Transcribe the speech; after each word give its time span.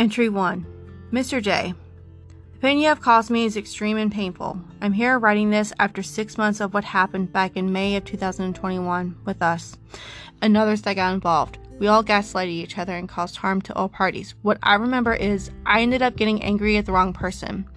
Entry 0.00 0.30
1 0.30 0.64
Mr. 1.12 1.42
J. 1.42 1.74
The 2.54 2.58
pain 2.58 2.78
you 2.78 2.88
have 2.88 3.02
caused 3.02 3.30
me 3.30 3.44
is 3.44 3.58
extreme 3.58 3.98
and 3.98 4.10
painful. 4.10 4.58
I'm 4.80 4.94
here 4.94 5.18
writing 5.18 5.50
this 5.50 5.74
after 5.78 6.02
six 6.02 6.38
months 6.38 6.58
of 6.62 6.72
what 6.72 6.84
happened 6.84 7.34
back 7.34 7.54
in 7.54 7.70
May 7.70 7.96
of 7.96 8.06
2021 8.06 9.18
with 9.26 9.42
us 9.42 9.76
and 10.40 10.56
others 10.56 10.80
that 10.82 10.96
got 10.96 11.12
involved. 11.12 11.58
We 11.78 11.86
all 11.86 12.02
gaslighted 12.02 12.48
each 12.48 12.78
other 12.78 12.96
and 12.96 13.10
caused 13.10 13.36
harm 13.36 13.60
to 13.60 13.74
all 13.74 13.90
parties. 13.90 14.34
What 14.40 14.56
I 14.62 14.76
remember 14.76 15.12
is 15.12 15.50
I 15.66 15.82
ended 15.82 16.00
up 16.00 16.16
getting 16.16 16.42
angry 16.42 16.78
at 16.78 16.86
the 16.86 16.92
wrong 16.92 17.12
person 17.12 17.68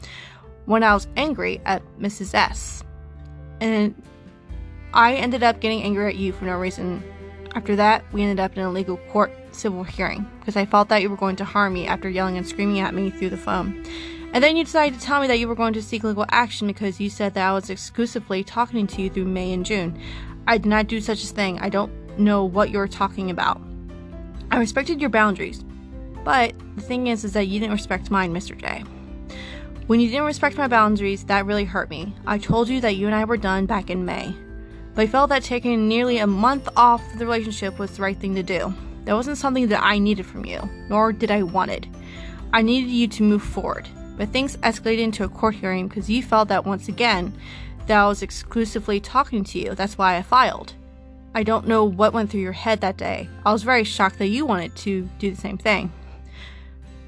when 0.66 0.82
I 0.82 0.94
was 0.94 1.10
angry 1.18 1.60
at 1.66 1.84
Mrs. 2.00 2.34
S. 2.34 2.86
And 3.60 4.02
I 4.94 5.16
ended 5.16 5.44
up 5.44 5.60
getting 5.60 5.84
angry 5.84 6.08
at 6.08 6.16
you 6.16 6.32
for 6.32 6.46
no 6.46 6.58
reason. 6.58 7.04
After 7.56 7.76
that, 7.76 8.04
we 8.12 8.24
ended 8.24 8.40
up 8.40 8.58
in 8.58 8.64
a 8.64 8.72
legal 8.72 8.98
court 9.12 9.32
civil 9.52 9.84
hearing 9.84 10.26
because 10.40 10.56
I 10.56 10.66
felt 10.66 10.90
that 10.90 11.02
you 11.02 11.10
were 11.10 11.16
going 11.16 11.36
to 11.38 11.46
harm 11.46 11.74
me 11.74 11.86
after 11.86 12.10
yelling 12.10 12.38
and 12.38 12.48
screaming 12.48 12.80
at 12.80 12.94
me 12.94 13.12
through 13.12 13.30
the 13.30 13.38
phone. 13.38 13.86
And 14.34 14.44
then 14.44 14.56
you 14.56 14.64
decided 14.64 15.00
to 15.00 15.06
tell 15.06 15.22
me 15.22 15.28
that 15.28 15.38
you 15.38 15.48
were 15.48 15.54
going 15.54 15.74
to 15.74 15.82
seek 15.82 16.04
legal 16.04 16.26
action 16.30 16.66
because 16.66 17.00
you 17.00 17.10
said 17.10 17.36
that 17.36 17.48
I 17.48 17.54
was 17.54 17.70
exclusively 17.70 18.44
talking 18.44 18.88
to 18.88 19.02
you 19.02 19.10
through 19.12 19.26
May 19.26 19.54
and 19.54 19.64
June. 19.64 20.00
I 20.48 20.58
did 20.58 20.66
not 20.66 20.88
do 20.88 21.00
such 21.00 21.24
a 21.24 21.28
thing. 21.28 21.60
I 21.60 21.70
don't 21.70 21.92
know 22.18 22.44
what 22.44 22.72
you're 22.72 22.88
talking 22.88 23.30
about. 23.30 23.62
I 24.50 24.58
respected 24.58 25.00
your 25.00 25.12
boundaries, 25.12 25.64
but 26.24 26.54
the 26.76 26.82
thing 26.82 27.08
is, 27.08 27.24
is 27.24 27.34
that 27.34 27.48
you 27.48 27.60
didn't 27.60 27.74
respect 27.74 28.10
mine, 28.10 28.34
Mr. 28.34 28.58
J. 28.58 28.84
When 29.86 30.00
you 30.00 30.10
didn't 30.10 30.26
respect 30.26 30.58
my 30.58 30.68
boundaries, 30.68 31.26
that 31.26 31.46
really 31.46 31.66
hurt 31.66 31.90
me. 31.90 32.16
I 32.26 32.40
told 32.40 32.70
you 32.70 32.82
that 32.82 32.96
you 32.96 33.06
and 33.06 33.16
I 33.16 33.26
were 33.26 33.38
done 33.38 33.66
back 33.68 33.90
in 33.90 34.06
May, 34.06 34.34
I 34.96 35.08
felt 35.08 35.30
that 35.30 35.42
taking 35.42 35.88
nearly 35.88 36.20
a 36.20 36.28
month 36.28 36.70
off 36.78 37.02
the 37.18 37.26
relationship 37.26 37.80
was 37.80 37.96
the 37.96 38.04
right 38.04 38.18
thing 38.18 38.36
to 38.36 38.44
do. 38.44 38.72
That 39.06 39.16
wasn't 39.16 39.40
something 39.40 39.68
that 39.70 39.84
I 39.84 39.98
needed 39.98 40.26
from 40.26 40.46
you, 40.46 40.70
nor 40.88 41.12
did 41.12 41.32
I 41.32 41.42
want 41.42 41.72
it. 41.72 41.88
I 42.54 42.62
needed 42.62 42.92
you 42.92 43.08
to 43.08 43.24
move 43.24 43.42
forward, 43.42 43.88
but 44.18 44.30
things 44.30 44.56
escalated 44.58 45.00
into 45.00 45.24
a 45.24 45.30
court 45.30 45.56
hearing 45.56 45.88
because 45.88 46.12
you 46.12 46.22
felt 46.22 46.48
that 46.50 46.66
once 46.66 46.88
again 46.90 47.34
that 47.88 47.98
I 47.98 48.08
was 48.08 48.22
exclusively 48.22 49.00
talking 49.00 49.44
to 49.46 49.60
you. 49.60 49.74
That's 49.74 49.98
why 49.98 50.16
I 50.16 50.22
filed. 50.22 50.74
I 51.34 51.42
don't 51.42 51.68
know 51.68 51.84
what 51.84 52.14
went 52.14 52.30
through 52.30 52.42
your 52.42 52.52
head 52.52 52.82
that 52.82 52.98
day. 52.98 53.28
I 53.44 53.52
was 53.52 53.64
very 53.64 53.84
shocked 53.84 54.20
that 54.20 54.28
you 54.28 54.46
wanted 54.46 54.76
to 54.78 55.10
do 55.18 55.32
the 55.32 55.42
same 55.42 55.58
thing. 55.58 55.92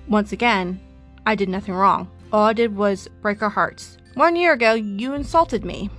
Once 0.08 0.31
again, 0.31 0.80
I 1.27 1.36
did 1.36 1.49
nothing 1.49 1.75
wrong. 1.75 2.09
All 2.33 2.45
I 2.45 2.53
did 2.53 2.75
was 2.75 3.08
break 3.22 3.44
our 3.44 3.49
hearts. 3.49 3.97
One 4.16 4.36
year 4.36 4.53
ago, 4.53 4.73
you 4.73 5.14
insulted 5.14 5.64
me 5.64 5.92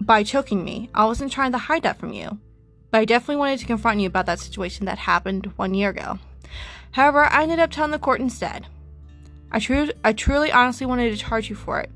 by 0.00 0.22
choking 0.22 0.64
me. 0.64 0.90
I 0.94 1.04
wasn't 1.04 1.32
trying 1.32 1.52
to 1.52 1.58
hide 1.58 1.82
that 1.82 1.98
from 1.98 2.12
you 2.12 2.38
but 2.90 3.00
I 3.00 3.04
definitely 3.04 3.36
wanted 3.36 3.58
to 3.60 3.66
confront 3.66 4.00
you 4.00 4.06
about 4.06 4.26
that 4.26 4.40
situation 4.40 4.86
that 4.86 4.98
happened 4.98 5.52
one 5.56 5.74
year 5.74 5.90
ago. 5.90 6.18
However, 6.92 7.24
I 7.24 7.42
ended 7.42 7.58
up 7.58 7.70
telling 7.70 7.90
the 7.90 7.98
court 7.98 8.20
instead. 8.20 8.66
I, 9.50 9.58
tru- 9.58 9.90
I 10.04 10.12
truly 10.12 10.50
honestly 10.50 10.86
wanted 10.86 11.10
to 11.10 11.16
charge 11.16 11.50
you 11.50 11.56
for 11.56 11.80
it. 11.80 11.90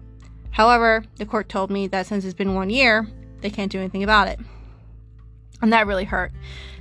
However, 0.51 1.05
the 1.17 1.27
court 1.27 1.49
told 1.49 1.71
me 1.71 1.87
that 1.89 2.07
since 2.07 2.25
it's 2.25 2.35
been 2.35 2.55
one 2.55 2.71
year, 2.71 3.09
they 3.41 3.51
can't 3.51 3.73
do 3.73 3.79
anything 3.79 4.03
about 4.03 4.29
it. 4.29 4.39
And 5.63 5.73
that 5.73 5.87
really 5.87 6.05
hurt. 6.05 6.33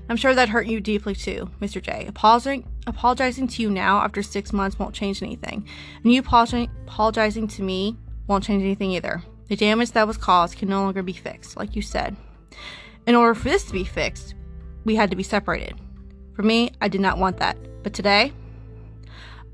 I'm 0.09 0.17
sure 0.17 0.35
that 0.35 0.49
hurt 0.49 0.67
you 0.67 0.81
deeply 0.81 1.15
too, 1.15 1.49
Mr. 1.61 1.81
J. 1.81 2.05
Apologizing, 2.07 2.67
apologizing 2.85 3.47
to 3.47 3.61
you 3.61 3.69
now 3.69 3.99
after 3.99 4.21
six 4.21 4.51
months 4.51 4.77
won't 4.77 4.95
change 4.95 5.23
anything. 5.23 5.65
And 6.03 6.11
you 6.11 6.19
apologizing, 6.19 6.69
apologizing 6.85 7.47
to 7.49 7.63
me 7.63 7.95
won't 8.27 8.43
change 8.43 8.63
anything 8.63 8.91
either. 8.91 9.23
The 9.51 9.57
damage 9.57 9.91
that 9.91 10.07
was 10.07 10.15
caused 10.15 10.57
can 10.57 10.69
no 10.69 10.81
longer 10.81 11.03
be 11.03 11.11
fixed, 11.11 11.57
like 11.57 11.75
you 11.75 11.81
said. 11.81 12.15
In 13.05 13.15
order 13.15 13.35
for 13.35 13.49
this 13.49 13.65
to 13.65 13.73
be 13.73 13.83
fixed, 13.83 14.33
we 14.85 14.95
had 14.95 15.09
to 15.09 15.17
be 15.17 15.23
separated. 15.23 15.77
For 16.37 16.41
me, 16.41 16.71
I 16.79 16.87
did 16.87 17.01
not 17.01 17.17
want 17.17 17.35
that. 17.39 17.57
But 17.83 17.91
today, 17.93 18.31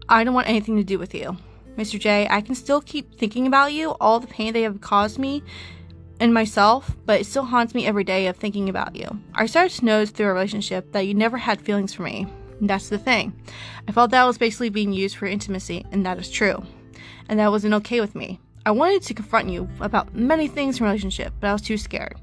I 0.08 0.24
don't 0.24 0.36
want 0.36 0.50
anything 0.50 0.78
to 0.78 0.84
do 0.84 1.00
with 1.00 1.16
you. 1.16 1.36
Mr. 1.78 2.00
J, 2.00 2.28
I 2.30 2.42
can 2.42 2.54
still 2.54 2.80
keep 2.80 3.16
thinking 3.16 3.48
about 3.48 3.74
you, 3.74 3.96
all 4.00 4.20
the 4.20 4.28
pain 4.28 4.54
they 4.54 4.62
have 4.62 4.82
caused 4.82 5.18
me 5.18 5.42
and 6.20 6.32
myself, 6.32 6.96
but 7.08 7.22
it 7.22 7.26
still 7.26 7.46
haunts 7.46 7.74
me 7.74 7.88
every 7.88 8.04
day 8.04 8.28
of 8.28 8.38
thinking 8.38 8.70
about 8.70 8.96
you. 8.96 9.08
I 9.34 9.48
started 9.48 9.76
to 9.80 9.86
notice 9.86 10.12
through 10.12 10.28
our 10.28 10.34
relationship 10.36 10.92
that 10.92 11.08
you 11.08 11.16
never 11.16 11.38
had 11.38 11.60
feelings 11.60 11.96
for 11.96 12.04
me. 12.04 12.28
And 12.60 12.70
that's 12.70 12.90
the 12.90 13.00
thing. 13.00 13.34
I 13.88 13.94
felt 13.94 14.12
that 14.12 14.26
was 14.26 14.38
basically 14.38 14.70
being 14.70 14.94
used 14.94 15.16
for 15.16 15.26
intimacy, 15.26 15.88
and 15.92 16.06
that 16.06 16.20
is 16.20 16.30
true. 16.30 16.64
And 17.28 17.40
that 17.40 17.50
wasn't 17.50 17.74
okay 17.74 18.00
with 18.00 18.14
me. 18.14 18.40
I 18.68 18.72
wanted 18.72 19.02
to 19.04 19.14
confront 19.14 19.48
you 19.48 19.70
about 19.80 20.14
many 20.14 20.50
things 20.50 20.82
in 20.82 20.86
relationship, 20.86 21.32
but 21.40 21.48
I 21.48 21.54
was 21.54 21.62
too 21.62 21.78
scared. 21.78 22.20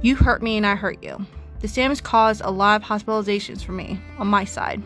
You 0.00 0.16
hurt 0.16 0.42
me 0.42 0.56
and 0.56 0.64
I 0.64 0.74
hurt 0.74 1.04
you. 1.04 1.26
This 1.58 1.74
damage 1.74 2.02
caused 2.02 2.40
a 2.40 2.50
lot 2.50 2.80
of 2.80 2.88
hospitalizations 2.88 3.62
for 3.62 3.72
me 3.72 4.00
on 4.16 4.26
my 4.26 4.46
side. 4.46 4.82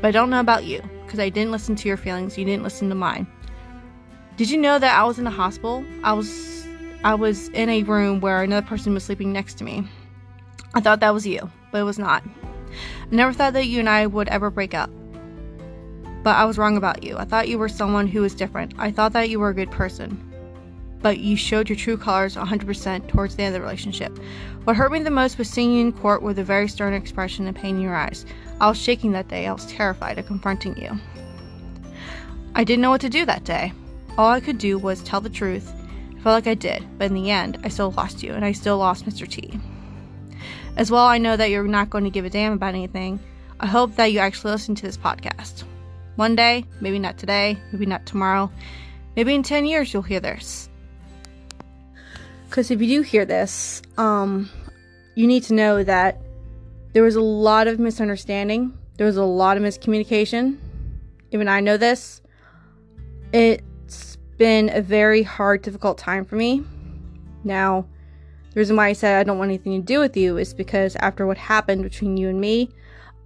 But 0.00 0.08
I 0.08 0.10
don't 0.10 0.28
know 0.28 0.40
about 0.40 0.64
you 0.64 0.82
because 1.04 1.20
I 1.20 1.28
didn't 1.28 1.52
listen 1.52 1.76
to 1.76 1.86
your 1.86 1.96
feelings, 1.96 2.36
you 2.36 2.44
didn't 2.44 2.64
listen 2.64 2.88
to 2.88 2.96
mine. 2.96 3.28
Did 4.36 4.50
you 4.50 4.58
know 4.58 4.76
that 4.76 4.98
I 4.98 5.04
was 5.04 5.20
in 5.20 5.26
a 5.28 5.30
hospital? 5.30 5.84
I 6.02 6.14
was 6.14 6.66
I 7.04 7.14
was 7.14 7.50
in 7.50 7.68
a 7.68 7.84
room 7.84 8.18
where 8.18 8.42
another 8.42 8.66
person 8.66 8.94
was 8.94 9.04
sleeping 9.04 9.32
next 9.32 9.54
to 9.58 9.64
me. 9.64 9.86
I 10.74 10.80
thought 10.80 10.98
that 10.98 11.14
was 11.14 11.24
you, 11.28 11.48
but 11.70 11.78
it 11.78 11.84
was 11.84 12.00
not. 12.00 12.24
I 12.26 13.14
never 13.14 13.32
thought 13.32 13.52
that 13.52 13.66
you 13.66 13.78
and 13.78 13.88
I 13.88 14.08
would 14.08 14.26
ever 14.26 14.50
break 14.50 14.74
up. 14.74 14.90
But 16.22 16.36
I 16.36 16.44
was 16.44 16.58
wrong 16.58 16.76
about 16.76 17.02
you. 17.02 17.16
I 17.16 17.24
thought 17.24 17.48
you 17.48 17.58
were 17.58 17.68
someone 17.68 18.06
who 18.06 18.20
was 18.20 18.34
different. 18.34 18.74
I 18.78 18.90
thought 18.90 19.12
that 19.14 19.30
you 19.30 19.40
were 19.40 19.50
a 19.50 19.54
good 19.54 19.70
person 19.70 20.32
but 21.02 21.18
you 21.18 21.36
showed 21.36 21.68
your 21.68 21.76
true 21.76 21.96
colors 21.96 22.36
100% 22.36 23.08
towards 23.08 23.34
the 23.34 23.42
end 23.42 23.54
of 23.54 23.60
the 23.60 23.64
relationship. 23.64 24.16
What 24.64 24.76
hurt 24.76 24.92
me 24.92 25.00
the 25.00 25.10
most 25.10 25.36
was 25.36 25.50
seeing 25.50 25.72
you 25.72 25.80
in 25.80 25.92
court 25.92 26.22
with 26.22 26.38
a 26.38 26.44
very 26.44 26.68
stern 26.68 26.94
expression 26.94 27.46
and 27.46 27.56
pain 27.56 27.76
in 27.76 27.82
your 27.82 27.96
eyes. 27.96 28.24
I 28.60 28.68
was 28.68 28.80
shaking 28.80 29.12
that 29.12 29.28
day. 29.28 29.46
I 29.46 29.52
was 29.52 29.66
terrified 29.66 30.18
of 30.18 30.26
confronting 30.26 30.80
you. 30.80 30.98
I 32.54 32.64
didn't 32.64 32.82
know 32.82 32.90
what 32.90 33.00
to 33.00 33.08
do 33.08 33.26
that 33.26 33.44
day. 33.44 33.72
All 34.16 34.30
I 34.30 34.40
could 34.40 34.58
do 34.58 34.78
was 34.78 35.02
tell 35.02 35.20
the 35.20 35.28
truth. 35.28 35.72
I 36.16 36.20
felt 36.20 36.34
like 36.34 36.46
I 36.46 36.54
did, 36.54 36.86
but 36.98 37.06
in 37.06 37.14
the 37.14 37.30
end, 37.30 37.58
I 37.64 37.68
still 37.68 37.90
lost 37.90 38.22
you, 38.22 38.34
and 38.34 38.44
I 38.44 38.52
still 38.52 38.78
lost 38.78 39.04
Mr. 39.04 39.28
T. 39.28 39.58
As 40.76 40.90
well, 40.90 41.04
I 41.04 41.18
know 41.18 41.36
that 41.36 41.50
you're 41.50 41.64
not 41.64 41.90
going 41.90 42.04
to 42.04 42.10
give 42.10 42.24
a 42.24 42.30
damn 42.30 42.52
about 42.52 42.74
anything. 42.74 43.18
I 43.58 43.66
hope 43.66 43.96
that 43.96 44.12
you 44.12 44.20
actually 44.20 44.52
listen 44.52 44.74
to 44.76 44.82
this 44.82 44.96
podcast. 44.96 45.64
One 46.16 46.36
day, 46.36 46.64
maybe 46.80 46.98
not 46.98 47.18
today, 47.18 47.58
maybe 47.72 47.86
not 47.86 48.04
tomorrow, 48.04 48.50
maybe 49.16 49.34
in 49.34 49.42
10 49.42 49.64
years, 49.64 49.92
you'll 49.92 50.02
hear 50.02 50.20
this. 50.20 50.68
Because 52.48 52.70
if 52.70 52.82
you 52.82 52.86
do 52.86 53.02
hear 53.02 53.24
this, 53.24 53.80
um, 53.96 54.50
you 55.14 55.26
need 55.26 55.42
to 55.44 55.54
know 55.54 55.82
that 55.82 56.20
there 56.92 57.02
was 57.02 57.16
a 57.16 57.22
lot 57.22 57.66
of 57.66 57.78
misunderstanding. 57.78 58.76
There 58.98 59.06
was 59.06 59.16
a 59.16 59.24
lot 59.24 59.56
of 59.56 59.62
miscommunication. 59.62 60.58
Even 61.30 61.48
I 61.48 61.60
know 61.60 61.78
this. 61.78 62.20
It's 63.32 64.18
been 64.36 64.68
a 64.68 64.82
very 64.82 65.22
hard, 65.22 65.62
difficult 65.62 65.96
time 65.96 66.26
for 66.26 66.36
me. 66.36 66.62
Now, 67.42 67.86
the 68.52 68.60
reason 68.60 68.76
why 68.76 68.88
I 68.88 68.92
said 68.92 69.18
I 69.18 69.24
don't 69.24 69.38
want 69.38 69.48
anything 69.48 69.80
to 69.80 69.86
do 69.86 69.98
with 69.98 70.14
you 70.14 70.36
is 70.36 70.52
because 70.52 70.94
after 70.96 71.26
what 71.26 71.38
happened 71.38 71.82
between 71.82 72.18
you 72.18 72.28
and 72.28 72.38
me, 72.38 72.68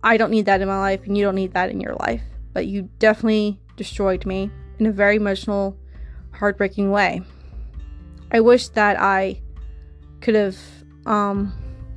I 0.04 0.16
don't 0.16 0.30
need 0.30 0.46
that 0.46 0.60
in 0.60 0.68
my 0.68 0.78
life, 0.78 1.04
and 1.04 1.18
you 1.18 1.24
don't 1.24 1.34
need 1.34 1.52
that 1.54 1.70
in 1.70 1.80
your 1.80 1.94
life. 1.94 2.22
But 2.56 2.68
you 2.68 2.88
definitely 2.98 3.60
destroyed 3.76 4.24
me 4.24 4.50
in 4.78 4.86
a 4.86 4.90
very 4.90 5.16
emotional, 5.16 5.76
heartbreaking 6.32 6.90
way. 6.90 7.20
I 8.32 8.40
wish 8.40 8.68
that 8.68 8.98
I 8.98 9.42
could 10.22 10.34
have 10.34 10.56
um, 11.04 11.52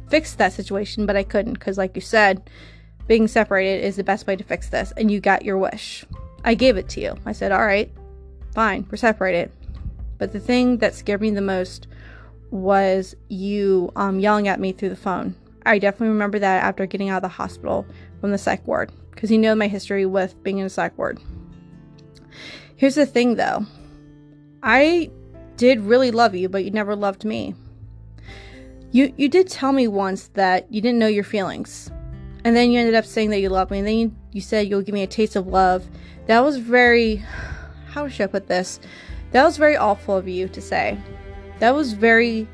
fixed 0.09 0.37
that 0.37 0.51
situation, 0.51 1.05
but 1.05 1.15
I 1.15 1.23
couldn't 1.23 1.53
because, 1.53 1.77
like 1.77 1.95
you 1.95 2.01
said, 2.01 2.49
being 3.07 3.25
separated 3.29 3.85
is 3.85 3.95
the 3.95 4.03
best 4.03 4.27
way 4.27 4.35
to 4.35 4.43
fix 4.43 4.67
this, 4.67 4.91
and 4.97 5.09
you 5.09 5.21
got 5.21 5.45
your 5.45 5.57
wish. 5.57 6.03
I 6.43 6.55
gave 6.55 6.75
it 6.75 6.89
to 6.89 6.99
you. 6.99 7.15
I 7.25 7.31
said, 7.31 7.53
All 7.53 7.65
right, 7.65 7.89
fine, 8.53 8.85
we're 8.91 8.97
separated. 8.97 9.53
But 10.17 10.33
the 10.33 10.41
thing 10.41 10.79
that 10.79 10.93
scared 10.93 11.21
me 11.21 11.29
the 11.29 11.39
most 11.39 11.87
was 12.51 13.15
you 13.29 13.93
um, 13.95 14.19
yelling 14.19 14.49
at 14.49 14.59
me 14.59 14.73
through 14.73 14.89
the 14.89 14.97
phone. 14.97 15.35
I 15.65 15.79
definitely 15.79 16.09
remember 16.09 16.39
that 16.39 16.65
after 16.65 16.85
getting 16.85 17.07
out 17.07 17.23
of 17.23 17.29
the 17.29 17.29
hospital 17.29 17.85
from 18.19 18.31
the 18.31 18.37
psych 18.37 18.67
ward 18.67 18.91
because 19.19 19.31
you 19.31 19.37
know 19.37 19.53
my 19.53 19.67
history 19.67 20.05
with 20.05 20.41
being 20.43 20.59
in 20.59 20.65
a 20.65 20.69
psych 20.69 20.97
ward. 20.97 21.19
Here's 22.77 22.95
the 22.95 23.05
thing 23.05 23.35
though 23.35 23.65
I 24.63 25.11
did 25.57 25.81
really 25.81 26.09
love 26.09 26.35
you, 26.35 26.47
but 26.47 26.63
you 26.63 26.71
never 26.71 26.95
loved 26.95 27.25
me. 27.25 27.53
You 28.91 29.13
you 29.17 29.27
did 29.27 29.49
tell 29.49 29.73
me 29.73 29.89
once 29.89 30.29
that 30.35 30.71
you 30.71 30.79
didn't 30.79 30.99
know 30.99 31.07
your 31.07 31.25
feelings. 31.25 31.91
And 32.45 32.55
then 32.55 32.71
you 32.71 32.79
ended 32.79 32.95
up 32.95 33.03
saying 33.05 33.31
that 33.31 33.41
you 33.41 33.49
loved 33.49 33.71
me, 33.71 33.79
and 33.79 33.87
then 33.87 33.97
you, 33.97 34.15
you 34.31 34.39
said 34.39 34.69
you'll 34.69 34.83
give 34.83 34.93
me 34.93 35.03
a 35.03 35.07
taste 35.07 35.35
of 35.35 35.47
love. 35.47 35.85
That 36.27 36.39
was 36.39 36.55
very 36.55 37.17
how 37.87 38.07
should 38.07 38.23
I 38.23 38.27
put 38.27 38.47
this? 38.47 38.79
That 39.31 39.43
was 39.43 39.57
very 39.57 39.75
awful 39.75 40.15
of 40.15 40.29
you 40.29 40.47
to 40.47 40.61
say. 40.61 40.97
That 41.59 41.75
was 41.75 41.91
very 41.91 42.47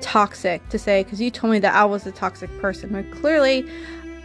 toxic 0.00 0.68
to 0.68 0.78
say 0.78 1.02
because 1.02 1.20
you 1.20 1.32
told 1.32 1.52
me 1.52 1.58
that 1.58 1.74
I 1.74 1.84
was 1.86 2.06
a 2.06 2.12
toxic 2.12 2.56
person. 2.60 2.92
But 2.92 3.10
clearly, 3.10 3.68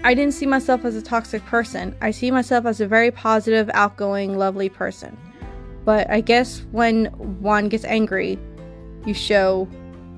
I 0.04 0.14
didn't 0.14 0.34
see 0.34 0.46
myself 0.46 0.86
as 0.86 0.96
a 0.96 1.02
toxic 1.02 1.46
person. 1.46 1.94
I 2.02 2.12
see 2.12 2.32
myself 2.32 2.66
as 2.66 2.80
a 2.80 2.88
very 2.88 3.12
positive, 3.12 3.70
outgoing, 3.74 4.38
lovely 4.38 4.70
person. 4.70 5.18
But 5.84 6.10
I 6.10 6.22
guess 6.22 6.64
when 6.72 7.06
one 7.42 7.68
gets 7.68 7.84
angry, 7.84 8.40
you 9.06 9.14
show 9.14 9.68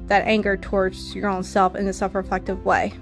that 0.05 0.27
anger 0.27 0.55
towards 0.57 1.15
your 1.15 1.29
own 1.29 1.43
self 1.43 1.75
in 1.75 1.87
a 1.87 1.93
self 1.93 2.13
reflective 2.13 2.63
way. 2.65 2.93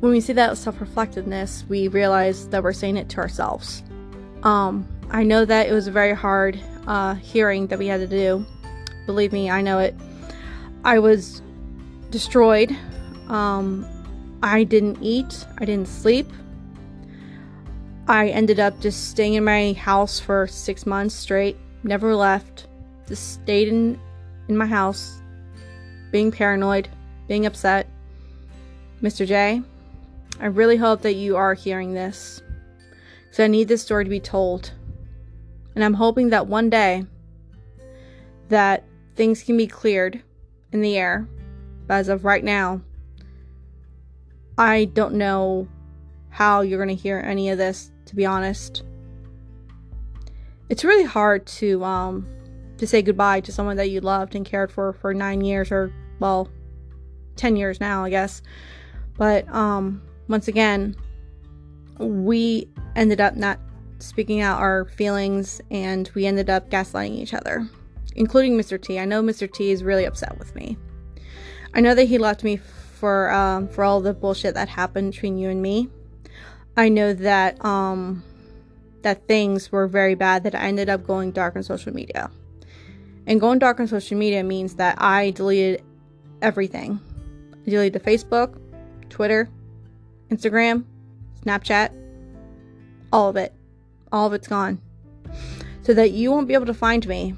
when 0.00 0.12
we 0.12 0.20
see 0.20 0.34
that 0.34 0.58
self 0.58 0.80
reflectiveness, 0.80 1.64
we 1.68 1.88
realize 1.88 2.48
that 2.48 2.62
we're 2.62 2.74
saying 2.74 2.98
it 2.98 3.08
to 3.10 3.18
ourselves. 3.18 3.82
Um, 4.42 4.86
I 5.10 5.22
know 5.22 5.44
that 5.44 5.68
it 5.68 5.72
was 5.72 5.86
a 5.86 5.92
very 5.92 6.14
hard 6.14 6.60
uh, 6.86 7.14
hearing 7.14 7.68
that 7.68 7.78
we 7.78 7.86
had 7.86 8.00
to 8.00 8.06
do. 8.06 8.44
Believe 9.06 9.32
me, 9.32 9.48
I 9.48 9.62
know 9.62 9.78
it. 9.78 9.94
I 10.84 10.98
was 10.98 11.40
destroyed. 12.10 12.76
Um, 13.28 13.86
I 14.42 14.64
didn't 14.64 14.98
eat, 15.02 15.46
I 15.58 15.64
didn't 15.64 15.88
sleep. 15.88 16.26
I 18.08 18.28
ended 18.28 18.60
up 18.60 18.78
just 18.80 19.10
staying 19.10 19.34
in 19.34 19.44
my 19.44 19.72
house 19.72 20.20
for 20.20 20.46
six 20.46 20.86
months 20.86 21.14
straight, 21.14 21.56
never 21.82 22.14
left, 22.14 22.68
just 23.08 23.34
stayed 23.34 23.68
in, 23.68 23.98
in 24.48 24.56
my 24.56 24.66
house, 24.66 25.20
being 26.12 26.30
paranoid, 26.30 26.88
being 27.26 27.46
upset. 27.46 27.88
Mr. 29.02 29.26
J, 29.26 29.62
I 30.40 30.46
really 30.46 30.76
hope 30.76 31.02
that 31.02 31.14
you 31.14 31.36
are 31.36 31.54
hearing 31.54 31.94
this 31.94 32.42
because 33.24 33.40
I 33.40 33.48
need 33.48 33.68
this 33.68 33.82
story 33.82 34.04
to 34.04 34.10
be 34.10 34.20
told. 34.20 34.72
And 35.74 35.84
I'm 35.84 35.94
hoping 35.94 36.30
that 36.30 36.46
one 36.46 36.70
day 36.70 37.04
that 38.48 38.84
things 39.14 39.42
can 39.42 39.56
be 39.56 39.66
cleared 39.66 40.22
in 40.72 40.80
the 40.80 40.96
air. 40.96 41.28
But 41.86 41.94
as 41.94 42.08
of 42.08 42.24
right 42.24 42.44
now, 42.44 42.80
I 44.58 44.86
don't 44.86 45.14
know 45.14 45.68
how 46.30 46.62
you're 46.62 46.82
going 46.82 46.94
to 46.96 47.02
hear 47.02 47.18
any 47.18 47.50
of 47.50 47.58
this, 47.58 47.90
to 48.06 48.16
be 48.16 48.24
honest. 48.26 48.84
It's 50.68 50.84
really 50.84 51.04
hard 51.04 51.46
to 51.46 51.84
um 51.84 52.26
to 52.78 52.86
say 52.86 53.00
goodbye 53.00 53.40
to 53.40 53.52
someone 53.52 53.76
that 53.76 53.90
you 53.90 54.00
loved 54.00 54.34
and 54.34 54.44
cared 54.44 54.70
for 54.70 54.92
for 54.92 55.14
9 55.14 55.40
years 55.40 55.70
or 55.70 55.92
well 56.18 56.48
10 57.36 57.56
years 57.56 57.80
now, 57.80 58.04
I 58.04 58.10
guess. 58.10 58.42
But 59.16 59.48
um 59.54 60.02
once 60.28 60.48
again, 60.48 60.96
we 61.98 62.68
ended 62.96 63.20
up 63.20 63.36
not 63.36 63.60
speaking 63.98 64.40
out 64.40 64.60
our 64.60 64.84
feelings 64.86 65.60
and 65.70 66.10
we 66.14 66.26
ended 66.26 66.50
up 66.50 66.68
gaslighting 66.68 67.16
each 67.16 67.32
other, 67.32 67.66
including 68.14 68.58
Mr. 68.58 68.80
T. 68.80 68.98
I 68.98 69.04
know 69.04 69.22
Mr. 69.22 69.50
T 69.50 69.70
is 69.70 69.84
really 69.84 70.04
upset 70.04 70.38
with 70.38 70.54
me. 70.54 70.76
I 71.74 71.80
know 71.80 71.94
that 71.94 72.04
he 72.04 72.18
left 72.18 72.42
me 72.42 72.56
for 72.96 73.30
um, 73.30 73.68
for 73.68 73.84
all 73.84 74.00
the 74.00 74.14
bullshit 74.14 74.54
that 74.54 74.68
happened 74.68 75.12
between 75.12 75.36
you 75.36 75.50
and 75.50 75.60
me. 75.60 75.88
I 76.76 76.88
know 76.88 77.12
that 77.12 77.62
um, 77.64 78.24
that 79.02 79.28
things 79.28 79.70
were 79.70 79.86
very 79.86 80.14
bad 80.14 80.44
that 80.44 80.54
I 80.54 80.62
ended 80.62 80.88
up 80.88 81.06
going 81.06 81.30
dark 81.30 81.56
on 81.56 81.62
social 81.62 81.92
media. 81.92 82.30
And 83.26 83.40
going 83.40 83.58
dark 83.58 83.80
on 83.80 83.88
social 83.88 84.16
media 84.16 84.42
means 84.42 84.76
that 84.76 85.00
I 85.00 85.30
deleted 85.30 85.82
everything. 86.42 87.00
I 87.66 87.70
deleted 87.70 88.02
Facebook, 88.02 88.58
Twitter, 89.10 89.48
Instagram, 90.30 90.84
Snapchat, 91.44 91.90
all 93.12 93.28
of 93.28 93.36
it. 93.36 93.52
All 94.12 94.26
of 94.26 94.32
it's 94.32 94.46
gone. 94.46 94.80
So 95.82 95.92
that 95.94 96.12
you 96.12 96.30
won't 96.30 96.46
be 96.46 96.54
able 96.54 96.66
to 96.66 96.74
find 96.74 97.06
me. 97.06 97.34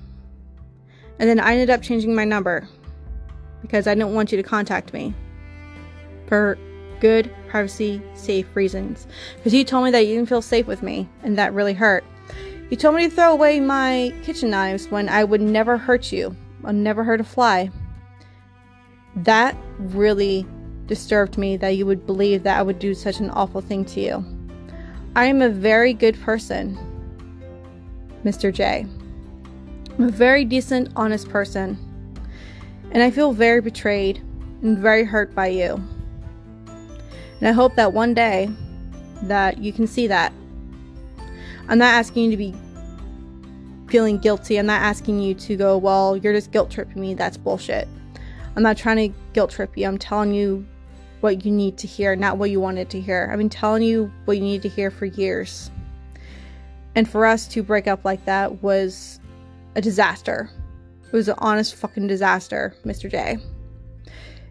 And 1.19 1.29
then 1.29 1.41
I 1.41 1.53
ended 1.53 1.71
up 1.71 1.83
changing 1.83 2.15
my 2.15 2.25
number 2.25 2.69
because 3.63 3.87
I 3.87 3.95
didn't 3.95 4.15
want 4.15 4.31
you 4.31 4.37
to 4.37 4.43
contact 4.43 4.93
me 4.93 5.15
for 6.29 6.59
good, 7.01 7.31
privacy, 7.49 8.03
safe 8.15 8.47
reasons. 8.55 9.07
Because 9.37 9.55
you 9.55 9.65
told 9.65 9.85
me 9.85 9.91
that 9.91 10.07
you 10.07 10.17
didn't 10.17 10.29
feel 10.29 10.43
safe 10.43 10.67
with 10.67 10.83
me, 10.83 11.09
and 11.23 11.39
that 11.39 11.55
really 11.55 11.75
hurt. 11.75 12.05
You 12.71 12.77
told 12.77 12.97
me 12.97 13.09
to 13.09 13.15
throw 13.15 13.33
away 13.33 13.61
my 13.61 14.13
kitchen 14.23 14.51
knives 14.51 14.89
when 14.89 15.09
I 15.09 15.25
would 15.25 15.41
never 15.41 15.79
hurt 15.79 16.13
you, 16.13 16.37
I'd 16.65 16.75
never 16.75 17.03
hurt 17.03 17.21
a 17.21 17.25
fly. 17.25 17.71
That 19.17 19.57
really 19.79 20.47
disturbed 20.87 21.39
me 21.39 21.57
that 21.57 21.77
you 21.77 21.87
would 21.87 22.07
believe 22.07 22.43
that 22.43 22.59
I 22.59 22.63
would 22.63 22.79
do 22.79 22.95
such 22.95 23.21
an 23.21 23.31
awful 23.31 23.61
thing 23.61 23.85
to 23.87 24.01
you. 24.01 24.25
I 25.17 25.25
am 25.27 25.41
a 25.41 25.49
very 25.49 25.93
good 25.95 26.21
person, 26.21 26.79
Mr. 28.25 28.53
J. 28.53 28.87
I'm 29.99 30.05
a 30.05 30.11
very 30.11 30.45
decent, 30.45 30.91
honest 30.95 31.29
person. 31.29 31.77
And 32.91 33.03
I 33.03 33.11
feel 33.11 33.33
very 33.33 33.61
betrayed 33.61 34.23
and 34.63 34.79
very 34.79 35.05
hurt 35.05 35.35
by 35.35 35.49
you. 35.49 35.83
And 37.41 37.49
I 37.49 37.53
hope 37.53 37.77
that 37.77 37.93
one 37.93 38.15
day 38.15 38.51
that 39.23 39.59
you 39.59 39.73
can 39.73 39.87
see 39.87 40.07
that. 40.07 40.33
I'm 41.69 41.79
not 41.79 41.95
asking 41.95 42.25
you 42.25 42.31
to 42.31 42.37
be 42.37 42.55
feeling 43.89 44.19
guilty. 44.19 44.59
I'm 44.59 44.67
not 44.67 44.83
asking 44.83 45.21
you 45.21 45.35
to 45.35 45.57
go, 45.57 45.77
well, 45.77 46.17
you're 46.17 46.33
just 46.33 46.51
guilt 46.51 46.71
tripping 46.71 47.01
me. 47.01 47.15
That's 47.15 47.37
bullshit. 47.37 47.89
I'm 48.57 48.63
not 48.63 48.77
trying 48.77 49.13
to 49.13 49.19
guilt 49.33 49.51
trip 49.51 49.77
you. 49.77 49.87
I'm 49.87 49.99
telling 49.99 50.33
you 50.33 50.67
what 51.21 51.45
you 51.45 51.51
need 51.51 51.79
to 51.79 51.87
hear, 51.87 52.15
not 52.17 52.39
what 52.39 52.51
you 52.51 52.61
wanted 52.61 52.91
to 52.91 53.01
hear. 53.01 53.29
I've 53.31 53.39
been 53.39 53.49
telling 53.49 53.83
you 53.83 54.13
what 54.25 54.37
you 54.37 54.43
need 54.43 54.63
to 54.63 54.69
hear 54.69 54.91
for 54.91 55.07
years. 55.07 55.71
And 56.95 57.09
for 57.09 57.27
us 57.27 57.47
to 57.49 57.63
break 57.63 57.87
up 57.87 58.05
like 58.05 58.25
that 58.25 58.63
was 58.63 59.21
a 59.75 59.81
disaster. 59.81 60.51
It 61.05 61.13
was 61.13 61.29
an 61.29 61.37
honest 61.39 61.75
fucking 61.75 62.07
disaster, 62.07 62.75
Mr. 62.85 63.11
J. 63.11 63.39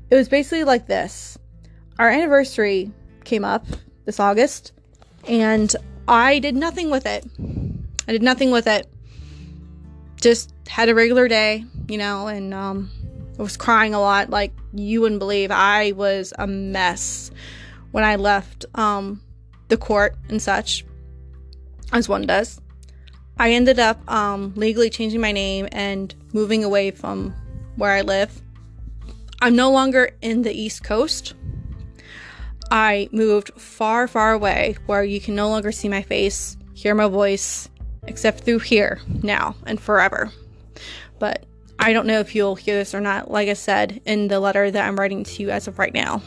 It 0.10 0.16
was 0.16 0.30
basically 0.30 0.64
like 0.64 0.88
this. 0.88 1.38
Our 2.00 2.10
anniversary 2.10 2.92
came 3.24 3.44
up 3.44 3.66
this 4.06 4.20
August, 4.20 4.72
and 5.28 5.76
I 6.08 6.40
did 6.40 6.56
nothing 6.56 6.90
with 6.90 7.06
it. 7.06 7.26
I 8.08 8.12
did 8.12 8.22
nothing 8.22 8.52
with 8.52 8.68
it. 8.68 8.88
Just 10.22 10.54
had 10.68 10.90
a 10.90 10.96
regular 10.96 11.28
day, 11.28 11.66
you 11.88 11.98
know, 11.98 12.28
and 12.28 12.54
um, 12.54 12.92
I 13.38 13.42
was 13.42 13.58
crying 13.58 13.94
a 13.94 14.00
lot, 14.00 14.30
like 14.30 14.54
you 14.74 15.02
wouldn't 15.02 15.20
believe. 15.20 15.52
I 15.52 15.92
was 15.94 16.34
a 16.38 16.46
mess 16.46 17.32
when 17.92 18.04
I 18.04 18.16
left 18.16 18.66
um, 18.76 19.22
the 19.68 19.78
court 19.78 20.16
and 20.30 20.42
such, 20.42 20.86
as 21.92 22.08
one 22.08 22.28
does. 22.28 22.62
I 23.40 23.52
ended 23.52 23.80
up 23.80 24.00
um, 24.12 24.54
legally 24.56 24.90
changing 24.90 25.22
my 25.22 25.32
name 25.32 25.68
and 25.72 26.14
moving 26.34 26.64
away 26.64 26.92
from 26.92 27.36
where 27.76 27.92
I 27.92 28.02
live. 28.02 28.42
I'm 29.42 29.56
no 29.56 29.72
longer 29.72 30.12
in 30.22 30.42
the 30.42 30.52
East 30.52 30.84
Coast. 30.84 31.34
I 32.70 33.10
moved 33.12 33.52
far, 33.60 34.08
far 34.08 34.34
away 34.34 34.76
where 34.86 35.04
you 35.04 35.22
can 35.22 35.36
no 35.36 35.50
longer 35.50 35.72
see 35.72 35.88
my 35.88 36.02
face, 36.02 36.58
hear 36.74 36.94
my 36.94 37.08
voice, 37.08 37.70
except 38.04 38.42
through 38.42 38.60
here 38.60 39.00
now 39.24 39.56
and 39.66 39.80
forever. 39.80 40.32
But 41.20 41.46
I 41.80 41.94
don't 41.94 42.08
know 42.08 42.20
if 42.20 42.36
you'll 42.36 42.56
hear 42.56 42.76
this 42.76 42.94
or 42.96 43.02
not, 43.02 43.32
like 43.32 43.50
I 43.50 43.54
said 43.54 44.02
in 44.06 44.28
the 44.28 44.40
letter 44.40 44.70
that 44.70 44.88
I'm 44.88 44.98
writing 44.98 45.24
to 45.24 45.44
you 45.44 45.50
as 45.50 45.68
of 45.68 45.80
right 45.80 45.94
now. 45.94 46.22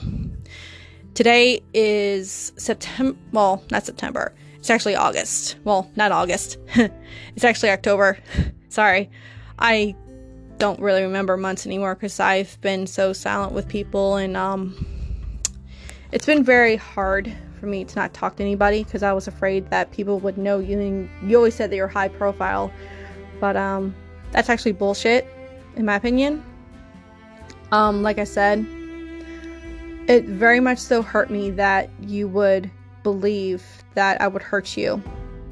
Today 1.14 1.60
is 1.74 2.52
September, 2.56 3.18
well, 3.32 3.62
not 3.70 3.84
September. 3.84 4.32
It's 4.58 4.70
actually 4.70 4.94
August. 4.94 5.56
Well, 5.64 5.90
not 5.96 6.12
August. 6.12 6.58
it's 7.34 7.44
actually 7.44 7.70
October. 7.70 8.18
Sorry. 8.68 9.10
I 9.58 9.96
don't 10.58 10.80
really 10.80 11.02
remember 11.02 11.36
months 11.36 11.66
anymore 11.66 11.94
because 11.94 12.20
I've 12.20 12.60
been 12.60 12.86
so 12.86 13.12
silent 13.12 13.52
with 13.52 13.66
people 13.68 14.16
and 14.16 14.36
um 14.36 14.99
it's 16.12 16.26
been 16.26 16.42
very 16.42 16.76
hard 16.76 17.32
for 17.58 17.66
me 17.66 17.84
to 17.84 17.96
not 17.96 18.12
talk 18.14 18.36
to 18.36 18.42
anybody 18.42 18.84
because 18.84 19.02
I 19.02 19.12
was 19.12 19.28
afraid 19.28 19.68
that 19.70 19.90
people 19.92 20.18
would 20.20 20.38
know 20.38 20.58
you 20.58 20.78
and 20.80 21.30
you 21.30 21.36
always 21.36 21.54
said 21.54 21.70
that 21.70 21.76
you're 21.76 21.88
high 21.88 22.08
profile. 22.08 22.72
But 23.38 23.56
um 23.56 23.94
that's 24.32 24.48
actually 24.48 24.72
bullshit 24.72 25.26
in 25.76 25.84
my 25.84 25.96
opinion. 25.96 26.44
Um, 27.72 28.02
like 28.02 28.18
I 28.18 28.24
said, 28.24 28.66
it 30.08 30.24
very 30.24 30.60
much 30.60 30.78
so 30.78 31.02
hurt 31.02 31.30
me 31.30 31.50
that 31.52 31.88
you 32.00 32.26
would 32.28 32.70
believe 33.02 33.64
that 33.94 34.20
I 34.20 34.26
would 34.26 34.42
hurt 34.42 34.76
you 34.76 35.02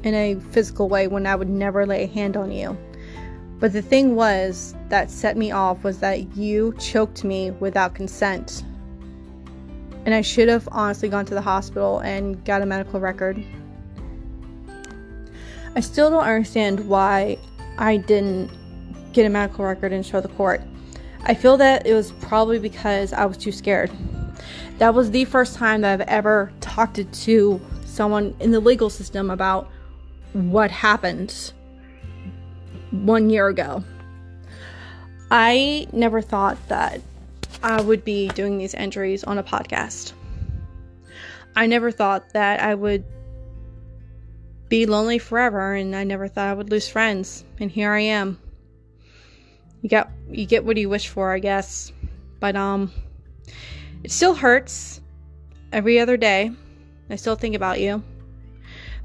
in 0.03 0.15
a 0.15 0.35
physical 0.50 0.88
way 0.88 1.07
when 1.07 1.27
I 1.27 1.37
would 1.37 1.49
never 1.49 1.87
lay 1.87 2.05
a 2.05 2.07
hand 2.07 2.37
on 2.37 2.50
you. 2.50 2.77
But 3.61 3.73
the 3.73 3.83
thing 3.83 4.15
was 4.15 4.75
that 4.88 5.11
set 5.11 5.37
me 5.37 5.50
off 5.50 5.85
was 5.85 5.99
that 5.99 6.37
you 6.37 6.75
choked 6.79 7.25
me 7.25 7.50
without 7.53 7.95
consent. 7.95 8.65
And 10.05 10.14
I 10.14 10.21
should 10.21 10.49
have 10.49 10.69
honestly 10.73 11.09
gone 11.09 11.26
to 11.26 11.35
the 11.35 11.40
hospital 11.40 11.99
and 12.00 12.43
got 12.45 12.62
a 12.62 12.67
medical 12.67 13.00
record. 13.00 13.43
I 15.76 15.81
still 15.81 16.11
don't 16.11 16.25
understand 16.25 16.88
why 16.88 17.38
I 17.78 17.99
didn't 17.99 18.50
get 19.12 19.26
a 19.26 19.28
medical 19.28 19.64
record 19.64 19.93
and 19.93 20.05
show 20.05 20.21
the 20.21 20.28
court. 20.28 20.62
I 21.25 21.35
feel 21.35 21.57
that 21.59 21.87
it 21.87 21.95
was 21.95 22.12
probably 22.12 22.59
because 22.59 23.12
I 23.12 23.26
was 23.26 23.37
too 23.37 23.52
scared. 23.52 23.90
That 24.78 24.95
was 24.95 25.11
the 25.11 25.25
first 25.25 25.57
time 25.57 25.81
that 25.83 26.00
I've 26.00 26.09
ever 26.09 26.52
talked 26.61 27.00
to 27.12 27.61
someone 27.85 28.35
in 28.40 28.50
the 28.50 28.61
legal 28.61 28.90
system 28.90 29.31
about 29.31 29.69
what 30.33 30.71
happened 30.71 31.52
one 32.90 33.28
year 33.28 33.49
ago. 33.49 33.83
I 35.31 35.87
never 35.93 36.23
thought 36.23 36.57
that 36.69 37.00
I 37.62 37.81
would 37.81 38.05
be 38.05 38.29
doing 38.29 38.59
these 38.59 38.75
entries 38.75 39.25
on 39.25 39.38
a 39.38 39.43
podcast. 39.43 40.12
I 41.57 41.67
never 41.67 41.91
thought 41.91 42.33
that 42.35 42.61
I 42.61 42.75
would 42.75 43.05
be 44.69 44.87
lonely 44.87 45.19
forever, 45.19 45.75
and 45.75 45.97
I 45.97 46.05
never 46.05 46.29
thought 46.29 46.49
I 46.49 46.55
would 46.55 46.71
lose 46.71 46.88
friends. 46.88 47.45
And 47.59 47.71
here 47.71 47.93
I 47.93 48.00
am 48.00 48.38
you 49.83 49.88
get 49.88 50.11
you 50.31 50.47
get 50.47 50.65
what 50.65 50.77
you 50.77 50.88
wish 50.88 51.09
for, 51.09 51.33
I 51.33 51.38
guess. 51.38 51.93
But 52.41 52.57
um 52.57 52.93
it 54.03 54.11
still 54.11 54.35
hurts. 54.35 55.00
every 55.73 55.99
other 55.99 56.17
day. 56.17 56.50
I 57.11 57.17
still 57.17 57.37
think 57.37 57.55
about 57.55 57.81
you. 57.81 58.03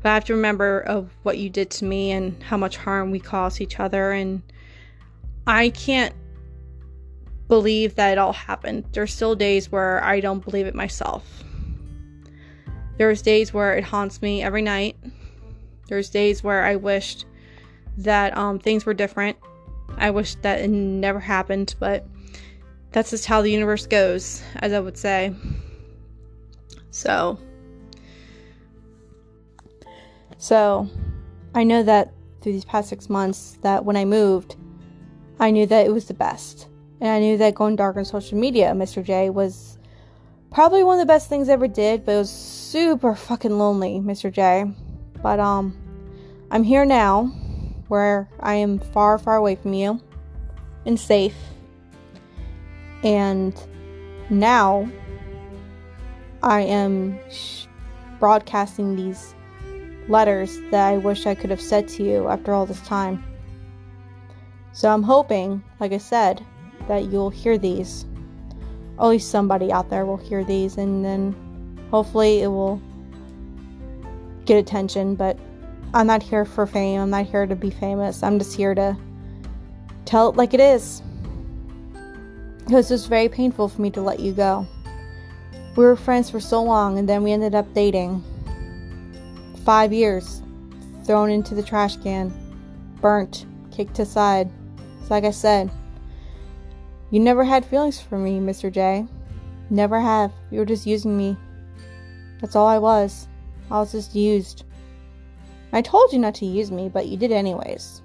But 0.01 0.09
I 0.09 0.13
have 0.13 0.25
to 0.25 0.35
remember 0.35 0.81
of 0.81 1.09
what 1.23 1.37
you 1.37 1.49
did 1.49 1.69
to 1.71 1.85
me 1.85 2.11
and 2.11 2.41
how 2.43 2.57
much 2.57 2.77
harm 2.77 3.11
we 3.11 3.19
caused 3.19 3.61
each 3.61 3.79
other 3.79 4.11
and 4.11 4.41
I 5.47 5.69
can't 5.69 6.13
believe 7.53 7.93
that 7.93 8.13
it 8.13 8.17
all 8.17 8.33
happened. 8.33 8.83
There's 8.93 9.13
still 9.13 9.35
days 9.35 9.71
where 9.71 10.03
I 10.03 10.21
don't 10.21 10.43
believe 10.43 10.65
it 10.65 10.73
myself. 10.73 11.43
There's 12.97 13.21
days 13.21 13.53
where 13.53 13.77
it 13.77 13.83
haunts 13.83 14.23
me 14.23 14.41
every 14.41 14.63
night. 14.63 14.95
There's 15.87 16.09
days 16.09 16.43
where 16.43 16.63
I 16.63 16.77
wished 16.77 17.27
that 17.99 18.35
um, 18.35 18.57
things 18.57 18.87
were 18.87 18.95
different. 18.95 19.37
I 19.97 20.09
wish 20.09 20.33
that 20.41 20.61
it 20.61 20.67
never 20.67 21.19
happened, 21.19 21.75
but 21.77 22.07
that's 22.91 23.11
just 23.11 23.27
how 23.27 23.43
the 23.43 23.51
universe 23.51 23.85
goes, 23.85 24.41
as 24.55 24.73
I 24.73 24.79
would 24.79 24.97
say. 24.97 25.35
So, 26.89 27.37
so 30.39 30.89
I 31.53 31.63
know 31.63 31.83
that 31.83 32.13
through 32.41 32.53
these 32.53 32.65
past 32.65 32.89
six 32.89 33.11
months, 33.11 33.59
that 33.61 33.85
when 33.85 33.95
I 33.95 34.05
moved, 34.05 34.55
I 35.39 35.51
knew 35.51 35.67
that 35.67 35.85
it 35.85 35.93
was 35.93 36.05
the 36.05 36.15
best. 36.15 36.67
And 37.03 37.11
I 37.11 37.19
knew 37.19 37.35
that 37.39 37.53
going 37.53 37.75
dark 37.75 37.97
on 37.97 38.05
social 38.05 38.37
media, 38.37 38.71
Mr. 38.71 39.03
J, 39.03 39.29
was 39.29 39.77
probably 40.51 40.85
one 40.85 40.97
of 40.97 41.05
the 41.05 41.13
best 41.13 41.27
things 41.27 41.49
I 41.49 41.51
ever 41.51 41.67
did, 41.67 42.05
but 42.05 42.13
it 42.13 42.17
was 42.19 42.29
super 42.29 43.13
fucking 43.13 43.59
lonely, 43.59 43.99
Mr. 43.99 44.31
J. 44.31 44.71
But, 45.21 45.37
um, 45.37 45.77
I'm 46.49 46.63
here 46.63 46.85
now, 46.85 47.25
where 47.89 48.29
I 48.39 48.53
am 48.53 48.79
far, 48.79 49.17
far 49.17 49.35
away 49.35 49.55
from 49.55 49.73
you 49.73 49.99
and 50.85 50.97
safe. 50.97 51.35
And 53.03 53.53
now 54.29 54.89
I 56.41 56.61
am 56.61 57.19
sh- 57.29 57.65
broadcasting 58.17 58.95
these 58.95 59.35
letters 60.07 60.57
that 60.71 60.87
I 60.87 60.95
wish 60.99 61.25
I 61.25 61.35
could 61.35 61.49
have 61.49 61.59
said 61.59 61.89
to 61.89 62.03
you 62.05 62.29
after 62.29 62.53
all 62.53 62.65
this 62.65 62.79
time. 62.87 63.21
So 64.71 64.89
I'm 64.89 65.03
hoping, 65.03 65.61
like 65.81 65.91
I 65.91 65.97
said, 65.97 66.45
that 66.87 67.11
you'll 67.11 67.29
hear 67.29 67.57
these. 67.57 68.05
Least 68.99 69.31
somebody 69.31 69.71
out 69.71 69.89
there 69.89 70.05
will 70.05 70.17
hear 70.17 70.43
these, 70.43 70.77
and 70.77 71.03
then 71.03 71.35
hopefully 71.91 72.41
it 72.41 72.47
will 72.47 72.81
get 74.45 74.57
attention. 74.57 75.15
But 75.15 75.37
I'm 75.93 76.07
not 76.07 76.23
here 76.23 76.45
for 76.45 76.65
fame, 76.65 77.01
I'm 77.01 77.09
not 77.09 77.25
here 77.25 77.45
to 77.45 77.55
be 77.55 77.69
famous. 77.69 78.23
I'm 78.23 78.39
just 78.39 78.55
here 78.55 78.73
to 78.75 78.95
tell 80.05 80.29
it 80.29 80.35
like 80.35 80.53
it 80.53 80.59
is. 80.59 81.01
It 82.65 82.71
was 82.71 82.87
just 82.87 83.09
very 83.09 83.27
painful 83.27 83.67
for 83.67 83.81
me 83.81 83.89
to 83.91 84.01
let 84.01 84.19
you 84.19 84.31
go. 84.31 84.65
We 85.75 85.83
were 85.83 85.95
friends 85.95 86.29
for 86.29 86.39
so 86.39 86.63
long, 86.63 86.97
and 86.97 87.09
then 87.09 87.23
we 87.23 87.31
ended 87.31 87.55
up 87.55 87.73
dating. 87.73 88.23
Five 89.65 89.91
years, 89.91 90.41
thrown 91.03 91.29
into 91.29 91.55
the 91.55 91.63
trash 91.63 91.97
can, 91.97 92.31
burnt, 93.01 93.45
kicked 93.71 93.99
aside. 93.99 94.49
It's 95.01 95.09
like 95.09 95.25
I 95.25 95.31
said, 95.31 95.69
you 97.13 97.19
never 97.19 97.43
had 97.43 97.63
feelings 97.63 98.01
for 98.01 98.17
me, 98.17 98.39
Mr. 98.39 98.71
J. 98.71 99.05
Never 99.69 100.01
have. 100.01 100.31
You 100.49 100.57
were 100.57 100.65
just 100.65 100.87
using 100.87 101.15
me. 101.15 101.37
That's 102.41 102.55
all 102.55 102.65
I 102.65 102.79
was. 102.79 103.27
I 103.69 103.77
was 103.77 103.91
just 103.91 104.15
used. 104.15 104.63
I 105.73 105.83
told 105.83 106.11
you 106.11 106.17
not 106.17 106.33
to 106.35 106.47
use 106.47 106.71
me, 106.71 106.89
but 106.89 107.05
you 107.05 107.15
did 107.15 107.31
anyways. 107.31 108.01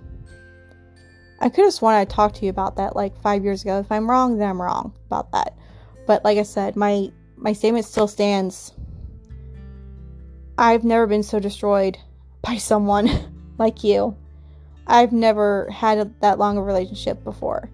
I 1.41 1.49
could 1.49 1.65
have 1.65 1.73
sworn 1.73 1.95
I 1.95 2.05
talked 2.05 2.37
to 2.37 2.45
you 2.45 2.50
about 2.50 2.77
that 2.77 2.97
like 2.97 3.19
five 3.23 3.45
years 3.45 3.62
ago. 3.62 3.79
If 3.79 3.91
I'm 3.91 4.11
wrong, 4.11 4.37
then 4.37 4.47
I'm 4.47 4.61
wrong 4.61 4.93
about 5.07 5.33
that. 5.33 5.57
But 6.07 6.23
like 6.23 6.37
I 6.37 6.43
said, 6.43 6.77
my 6.77 7.11
my 7.38 7.55
statement 7.55 7.87
still 7.87 8.09
stands. 8.09 8.75
I've 10.59 10.85
never 10.85 11.07
been 11.07 11.23
so 11.23 11.41
destroyed 11.41 11.97
by 12.43 12.59
someone 12.59 13.09
like 13.59 13.83
you. 13.83 14.19
I've 14.87 15.12
never 15.12 15.71
had 15.71 15.97
a, 15.97 16.11
that 16.21 16.38
long 16.38 16.59
a 16.59 16.62
relationship 16.62 17.25
before. 17.25 17.71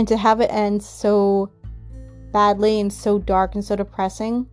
And 0.00 0.08
to 0.08 0.16
have 0.16 0.40
it 0.40 0.50
end 0.50 0.82
so 0.82 1.50
badly 2.32 2.80
and 2.80 2.90
so 2.90 3.18
dark 3.18 3.54
and 3.54 3.62
so 3.62 3.76
depressing 3.76 4.48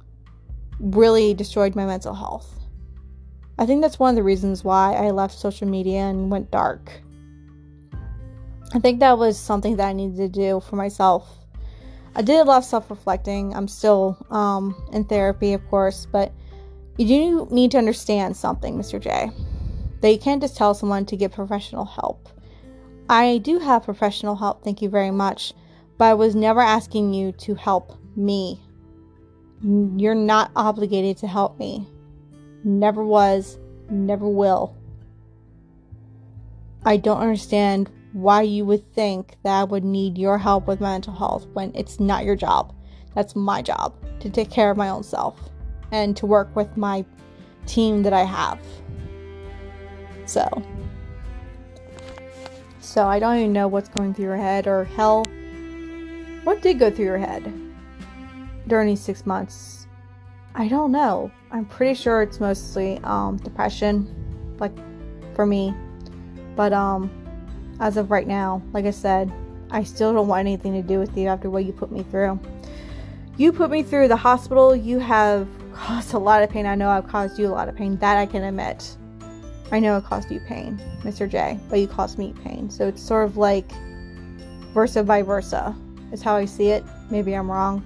really 0.81 1.33
destroyed 1.33 1.73
my 1.73 1.85
mental 1.85 2.13
health. 2.13 2.59
I 3.57 3.65
think 3.65 3.81
that's 3.81 3.97
one 3.97 4.09
of 4.09 4.17
the 4.17 4.23
reasons 4.23 4.65
why 4.65 4.91
I 4.95 5.11
left 5.11 5.39
social 5.39 5.65
media 5.65 5.99
and 6.01 6.29
went 6.29 6.51
dark. 6.51 6.91
I 8.73 8.79
think 8.79 8.99
that 8.99 9.17
was 9.17 9.39
something 9.39 9.77
that 9.77 9.87
I 9.87 9.93
needed 9.93 10.17
to 10.17 10.27
do 10.27 10.59
for 10.59 10.75
myself. 10.75 11.25
I 12.13 12.23
did 12.23 12.41
a 12.41 12.43
lot 12.43 12.57
of 12.57 12.65
self 12.65 12.89
reflecting. 12.89 13.55
I'm 13.55 13.69
still 13.69 14.17
um, 14.29 14.75
in 14.91 15.05
therapy, 15.05 15.53
of 15.53 15.65
course, 15.69 16.05
but 16.11 16.33
you 16.97 17.07
do 17.07 17.47
need 17.49 17.71
to 17.71 17.77
understand 17.77 18.35
something, 18.35 18.77
Mr. 18.77 18.99
J 18.99 19.31
that 20.01 20.11
you 20.11 20.19
can't 20.19 20.41
just 20.41 20.57
tell 20.57 20.73
someone 20.73 21.05
to 21.05 21.15
get 21.15 21.31
professional 21.31 21.85
help. 21.85 22.29
I 23.09 23.37
do 23.37 23.59
have 23.59 23.83
professional 23.83 24.35
help, 24.35 24.63
thank 24.63 24.81
you 24.81 24.89
very 24.89 25.11
much, 25.11 25.53
but 25.97 26.05
I 26.05 26.13
was 26.13 26.35
never 26.35 26.59
asking 26.59 27.13
you 27.13 27.31
to 27.33 27.55
help 27.55 27.97
me. 28.15 28.59
You're 29.61 30.15
not 30.15 30.51
obligated 30.55 31.17
to 31.17 31.27
help 31.27 31.57
me. 31.57 31.87
Never 32.63 33.03
was, 33.03 33.57
never 33.89 34.27
will. 34.27 34.75
I 36.83 36.97
don't 36.97 37.21
understand 37.21 37.89
why 38.11 38.41
you 38.41 38.65
would 38.65 38.93
think 38.93 39.37
that 39.43 39.59
I 39.59 39.63
would 39.63 39.83
need 39.83 40.17
your 40.17 40.37
help 40.37 40.67
with 40.67 40.81
mental 40.81 41.13
health 41.13 41.47
when 41.53 41.71
it's 41.75 41.99
not 41.99 42.25
your 42.25 42.35
job. 42.35 42.73
That's 43.15 43.35
my 43.35 43.61
job 43.61 43.95
to 44.19 44.29
take 44.29 44.49
care 44.49 44.69
of 44.69 44.77
my 44.77 44.89
own 44.89 45.03
self 45.03 45.49
and 45.91 46.15
to 46.17 46.25
work 46.25 46.55
with 46.55 46.75
my 46.75 47.05
team 47.65 48.03
that 48.03 48.13
I 48.13 48.23
have. 48.23 48.59
So, 50.25 50.47
so 52.87 53.05
I 53.05 53.19
don't 53.19 53.37
even 53.37 53.53
know 53.53 53.67
what's 53.67 53.89
going 53.89 54.13
through 54.13 54.25
your 54.25 54.37
head 54.37 54.65
or 54.65 54.85
hell, 54.85 55.25
what 56.45 56.61
did 56.61 56.79
go 56.79 56.89
through 56.89 57.05
your 57.05 57.17
head 57.17 57.53
during 58.67 58.87
these 58.87 59.01
six 59.01 59.25
months? 59.25 59.87
I 60.55 60.69
don't 60.69 60.93
know. 60.93 61.29
I'm 61.51 61.65
pretty 61.65 61.93
sure 61.93 62.21
it's 62.21 62.39
mostly 62.39 62.99
um, 63.03 63.37
depression, 63.37 64.55
like 64.59 64.71
for 65.35 65.45
me. 65.45 65.75
But 66.55 66.71
um, 66.71 67.11
as 67.81 67.97
of 67.97 68.09
right 68.09 68.25
now, 68.25 68.63
like 68.71 68.85
I 68.85 68.91
said, 68.91 69.31
I 69.69 69.83
still 69.83 70.13
don't 70.13 70.27
want 70.27 70.39
anything 70.39 70.73
to 70.73 70.81
do 70.81 70.97
with 70.97 71.15
you 71.17 71.27
after 71.27 71.49
what 71.49 71.65
you 71.65 71.73
put 71.73 71.91
me 71.91 72.03
through. 72.03 72.39
You 73.35 73.51
put 73.51 73.69
me 73.69 73.83
through 73.83 74.07
the 74.07 74.15
hospital. 74.15 74.73
You 74.75 74.99
have 74.99 75.47
caused 75.73 76.13
a 76.13 76.17
lot 76.17 76.41
of 76.41 76.49
pain. 76.49 76.65
I 76.65 76.75
know 76.75 76.89
I've 76.89 77.07
caused 77.07 77.37
you 77.37 77.47
a 77.47 77.53
lot 77.53 77.67
of 77.67 77.75
pain. 77.75 77.97
That 77.97 78.17
I 78.17 78.25
can 78.25 78.43
admit. 78.43 78.96
I 79.71 79.79
know 79.79 79.97
it 79.97 80.05
caused 80.05 80.31
you 80.31 80.39
pain, 80.39 80.81
Mr. 81.01 81.29
J, 81.29 81.59
but 81.69 81.79
you 81.79 81.87
caused 81.87 82.17
me 82.17 82.33
pain. 82.43 82.69
So 82.69 82.87
it's 82.87 83.01
sort 83.01 83.25
of 83.25 83.35
like 83.35 83.69
versa 84.73 85.03
by 85.03 85.21
versa, 85.21 85.75
is 86.11 86.21
how 86.21 86.35
I 86.35 86.45
see 86.45 86.69
it. 86.69 86.85
Maybe 87.09 87.33
I'm 87.33 87.51
wrong, 87.51 87.83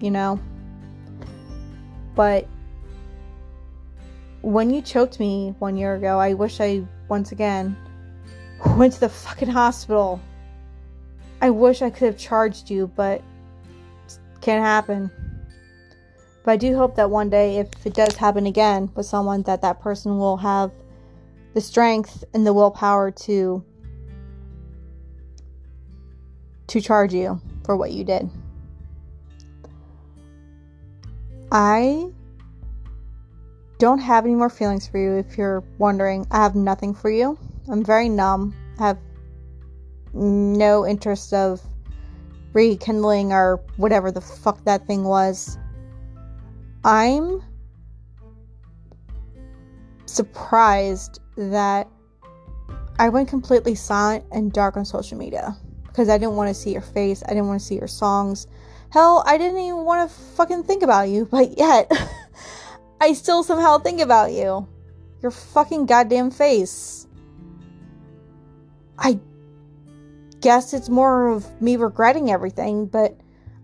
you 0.00 0.10
know? 0.10 0.40
But 2.16 2.46
when 4.42 4.70
you 4.70 4.82
choked 4.82 5.20
me 5.20 5.54
one 5.58 5.76
year 5.76 5.94
ago, 5.94 6.18
I 6.18 6.34
wish 6.34 6.60
I 6.60 6.82
once 7.08 7.30
again 7.30 7.76
went 8.76 8.94
to 8.94 9.00
the 9.00 9.08
fucking 9.08 9.48
hospital. 9.48 10.20
I 11.40 11.50
wish 11.50 11.82
I 11.82 11.90
could 11.90 12.06
have 12.06 12.18
charged 12.18 12.68
you, 12.68 12.88
but 12.96 13.22
can't 14.40 14.64
happen. 14.64 15.10
But 16.44 16.52
I 16.52 16.56
do 16.56 16.76
hope 16.76 16.96
that 16.96 17.10
one 17.10 17.30
day, 17.30 17.58
if 17.58 17.68
it 17.84 17.94
does 17.94 18.16
happen 18.16 18.46
again 18.46 18.90
with 18.94 19.06
someone, 19.06 19.42
that 19.42 19.62
that 19.62 19.80
person 19.80 20.18
will 20.18 20.36
have 20.38 20.72
the 21.54 21.60
strength 21.60 22.24
and 22.34 22.46
the 22.46 22.52
willpower 22.52 23.10
to 23.10 23.64
to 26.68 26.80
charge 26.80 27.12
you 27.12 27.40
for 27.64 27.76
what 27.76 27.90
you 27.90 28.04
did. 28.04 28.30
I 31.50 32.10
don't 33.78 33.98
have 33.98 34.24
any 34.24 34.36
more 34.36 34.50
feelings 34.50 34.86
for 34.86 34.98
you 34.98 35.16
if 35.16 35.36
you're 35.36 35.64
wondering. 35.78 36.26
I 36.30 36.36
have 36.42 36.54
nothing 36.54 36.94
for 36.94 37.10
you. 37.10 37.36
I'm 37.68 37.84
very 37.84 38.08
numb. 38.08 38.54
I 38.78 38.88
have 38.88 38.98
no 40.12 40.86
interest 40.86 41.32
of 41.32 41.60
rekindling 42.52 43.32
or 43.32 43.60
whatever 43.76 44.12
the 44.12 44.20
fuck 44.20 44.62
that 44.64 44.86
thing 44.86 45.04
was. 45.04 45.58
I'm 46.84 47.42
surprised 50.06 51.20
that 51.48 51.88
I 52.98 53.08
went 53.08 53.28
completely 53.28 53.74
silent 53.74 54.24
and 54.30 54.52
dark 54.52 54.76
on 54.76 54.84
social 54.84 55.16
media 55.16 55.56
because 55.86 56.08
I 56.08 56.18
didn't 56.18 56.36
want 56.36 56.48
to 56.48 56.54
see 56.54 56.72
your 56.72 56.82
face. 56.82 57.22
I 57.24 57.30
didn't 57.30 57.48
want 57.48 57.60
to 57.60 57.66
see 57.66 57.76
your 57.76 57.88
songs. 57.88 58.46
Hell, 58.90 59.22
I 59.26 59.38
didn't 59.38 59.58
even 59.58 59.84
want 59.84 60.08
to 60.08 60.16
fucking 60.36 60.64
think 60.64 60.82
about 60.82 61.08
you, 61.08 61.24
but 61.24 61.56
yet 61.56 61.90
I 63.00 63.14
still 63.14 63.42
somehow 63.42 63.78
think 63.78 64.00
about 64.00 64.32
you. 64.32 64.68
Your 65.22 65.30
fucking 65.30 65.86
goddamn 65.86 66.30
face. 66.30 67.06
I 68.98 69.18
guess 70.40 70.74
it's 70.74 70.88
more 70.88 71.28
of 71.28 71.60
me 71.62 71.76
regretting 71.76 72.30
everything, 72.30 72.86
but 72.86 73.18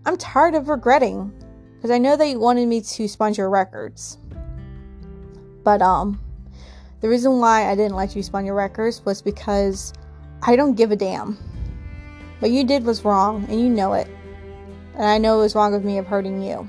I'm 0.06 0.16
tired 0.16 0.54
of 0.54 0.68
regretting 0.68 1.32
because 1.74 1.90
I 1.90 1.98
know 1.98 2.16
that 2.16 2.28
you 2.28 2.38
wanted 2.38 2.68
me 2.68 2.80
to 2.80 3.08
sponge 3.08 3.38
your 3.38 3.50
records. 3.50 4.18
But 5.62 5.82
um 5.82 6.20
the 7.00 7.08
reason 7.08 7.40
why 7.40 7.70
I 7.70 7.74
didn't 7.74 7.96
let 7.96 8.16
you 8.16 8.22
sponge 8.22 8.46
your 8.46 8.54
records 8.54 9.04
was 9.04 9.20
because 9.20 9.92
I 10.42 10.56
don't 10.56 10.74
give 10.74 10.92
a 10.92 10.96
damn. 10.96 11.36
What 12.38 12.50
you 12.50 12.64
did 12.64 12.84
was 12.84 13.04
wrong 13.04 13.44
and 13.48 13.60
you 13.60 13.68
know 13.68 13.92
it. 13.92 14.08
And 14.94 15.04
I 15.04 15.18
know 15.18 15.38
it 15.38 15.42
was 15.42 15.54
wrong 15.54 15.74
of 15.74 15.84
me 15.84 15.98
of 15.98 16.06
hurting 16.06 16.42
you. 16.42 16.68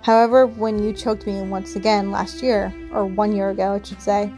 However, 0.00 0.46
when 0.46 0.82
you 0.82 0.92
choked 0.92 1.26
me 1.26 1.42
once 1.42 1.76
again 1.76 2.10
last 2.10 2.42
year, 2.42 2.72
or 2.92 3.04
one 3.04 3.34
year 3.34 3.50
ago, 3.50 3.74
I 3.74 3.82
should 3.82 4.00
say, 4.00 4.32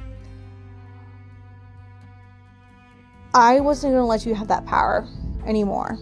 I 3.35 3.61
wasn't 3.61 3.93
going 3.93 4.03
to 4.03 4.07
let 4.07 4.27
you 4.27 4.35
have 4.35 4.49
that 4.49 4.67
power 4.67 5.07
anymore. 5.47 5.99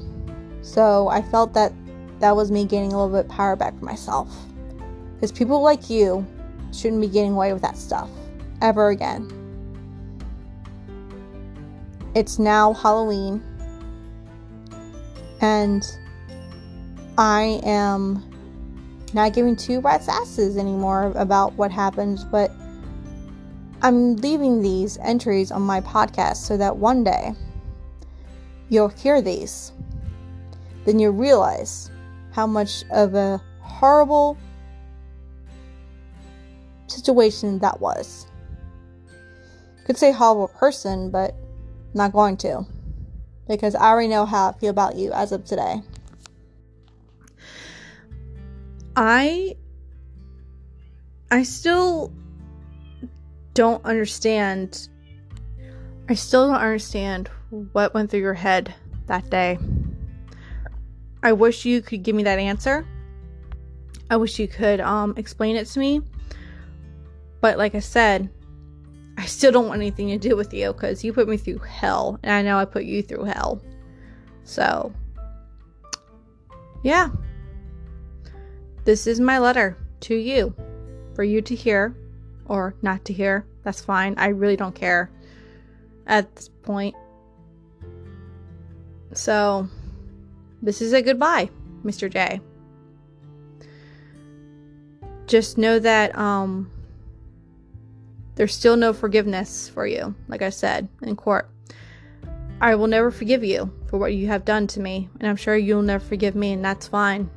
So 0.62 1.08
I 1.08 1.20
felt 1.20 1.52
that 1.54 1.72
that 2.20 2.34
was 2.34 2.50
me 2.50 2.64
gaining 2.64 2.92
a 2.92 3.04
little 3.04 3.22
bit 3.22 3.28
power 3.28 3.56
back 3.56 3.78
for 3.78 3.84
myself. 3.84 4.34
Because 5.14 5.32
people 5.32 5.60
like 5.60 5.90
you 5.90 6.26
shouldn't 6.72 7.02
be 7.02 7.08
getting 7.08 7.32
away 7.32 7.52
with 7.52 7.62
that 7.62 7.76
stuff 7.76 8.08
ever 8.60 8.88
again. 8.88 9.30
It's 12.14 12.38
now 12.38 12.72
Halloween, 12.72 13.42
and 15.40 15.84
I 17.18 17.60
am 17.64 18.24
not 19.12 19.32
giving 19.34 19.56
two 19.56 19.80
rat's 19.80 20.08
asses 20.08 20.56
anymore 20.56 21.12
about 21.16 21.52
what 21.54 21.70
happens, 21.70 22.24
but 22.24 22.50
I'm 23.82 24.16
leaving 24.16 24.62
these 24.62 24.98
entries 24.98 25.50
on 25.50 25.62
my 25.62 25.80
podcast 25.80 26.36
so 26.36 26.56
that 26.56 26.76
one 26.76 27.04
day 27.04 27.32
you'll 28.68 28.88
hear 28.88 29.20
these. 29.20 29.72
Then 30.84 30.98
you'll 30.98 31.12
realize 31.12 31.90
how 32.32 32.46
much 32.46 32.84
of 32.90 33.14
a 33.14 33.40
horrible 33.60 34.36
situation 36.86 37.58
that 37.60 37.80
was. 37.80 38.26
Could 39.86 39.96
say 39.96 40.10
horrible 40.10 40.48
person, 40.48 41.10
but 41.10 41.30
I'm 41.30 41.90
not 41.94 42.12
going 42.12 42.36
to. 42.38 42.66
Because 43.46 43.76
I 43.76 43.84
already 43.84 44.08
know 44.08 44.26
how 44.26 44.48
I 44.48 44.58
feel 44.58 44.70
about 44.70 44.96
you 44.96 45.12
as 45.12 45.30
of 45.30 45.44
today. 45.44 45.80
I 48.96 49.54
I 51.30 51.44
still 51.44 52.12
don't 53.54 53.84
understand 53.84 54.88
I 56.08 56.14
still 56.14 56.48
don't 56.48 56.56
understand 56.56 57.30
what 57.70 57.94
went 57.94 58.10
through 58.10 58.20
your 58.20 58.34
head 58.34 58.74
that 59.06 59.30
day. 59.30 59.56
I 61.22 61.32
wish 61.32 61.64
you 61.64 61.80
could 61.80 62.02
give 62.02 62.16
me 62.16 62.24
that 62.24 62.40
answer. 62.40 62.84
I 64.10 64.16
wish 64.16 64.40
you 64.40 64.48
could 64.48 64.80
um 64.80 65.14
explain 65.16 65.54
it 65.54 65.68
to 65.68 65.78
me. 65.78 66.00
But 67.40 67.56
like 67.56 67.76
I 67.76 67.80
said, 67.80 68.30
I 69.18 69.26
still 69.26 69.52
don't 69.52 69.68
want 69.68 69.80
anything 69.80 70.08
to 70.08 70.18
do 70.18 70.36
with 70.36 70.52
you 70.52 70.72
cuz 70.72 71.02
you 71.02 71.12
put 71.12 71.28
me 71.28 71.36
through 71.36 71.58
hell 71.58 72.18
and 72.22 72.32
I 72.32 72.42
know 72.42 72.58
I 72.58 72.64
put 72.64 72.84
you 72.84 73.02
through 73.02 73.24
hell. 73.24 73.62
So 74.44 74.92
yeah, 76.82 77.10
this 78.84 79.06
is 79.06 79.18
my 79.18 79.38
letter 79.38 79.76
to 80.00 80.14
you 80.14 80.54
for 81.14 81.24
you 81.24 81.40
to 81.42 81.54
hear 81.54 81.96
or 82.46 82.74
not 82.82 83.04
to 83.06 83.12
hear. 83.12 83.46
That's 83.64 83.80
fine. 83.80 84.14
I 84.16 84.28
really 84.28 84.56
don't 84.56 84.74
care 84.74 85.10
at 86.06 86.34
this 86.36 86.48
point. 86.48 86.94
So, 89.12 89.68
this 90.62 90.80
is 90.80 90.92
a 90.92 91.02
goodbye, 91.02 91.50
Mr. 91.84 92.10
J. 92.10 92.40
Just 95.26 95.58
know 95.58 95.78
that 95.78 96.16
um 96.16 96.70
there's 98.36 98.54
still 98.54 98.76
no 98.76 98.92
forgiveness 98.92 99.68
for 99.68 99.86
you, 99.86 100.14
like 100.28 100.42
I 100.42 100.50
said 100.50 100.88
in 101.02 101.16
court. 101.16 101.50
I 102.60 102.74
will 102.74 102.86
never 102.86 103.10
forgive 103.10 103.44
you 103.44 103.70
for 103.88 103.98
what 103.98 104.14
you 104.14 104.28
have 104.28 104.44
done 104.44 104.66
to 104.68 104.80
me, 104.80 105.10
and 105.18 105.28
I'm 105.28 105.36
sure 105.36 105.56
you'll 105.56 105.82
never 105.82 106.04
forgive 106.04 106.34
me, 106.34 106.52
and 106.52 106.64
that's 106.64 106.86
fine 106.86 107.28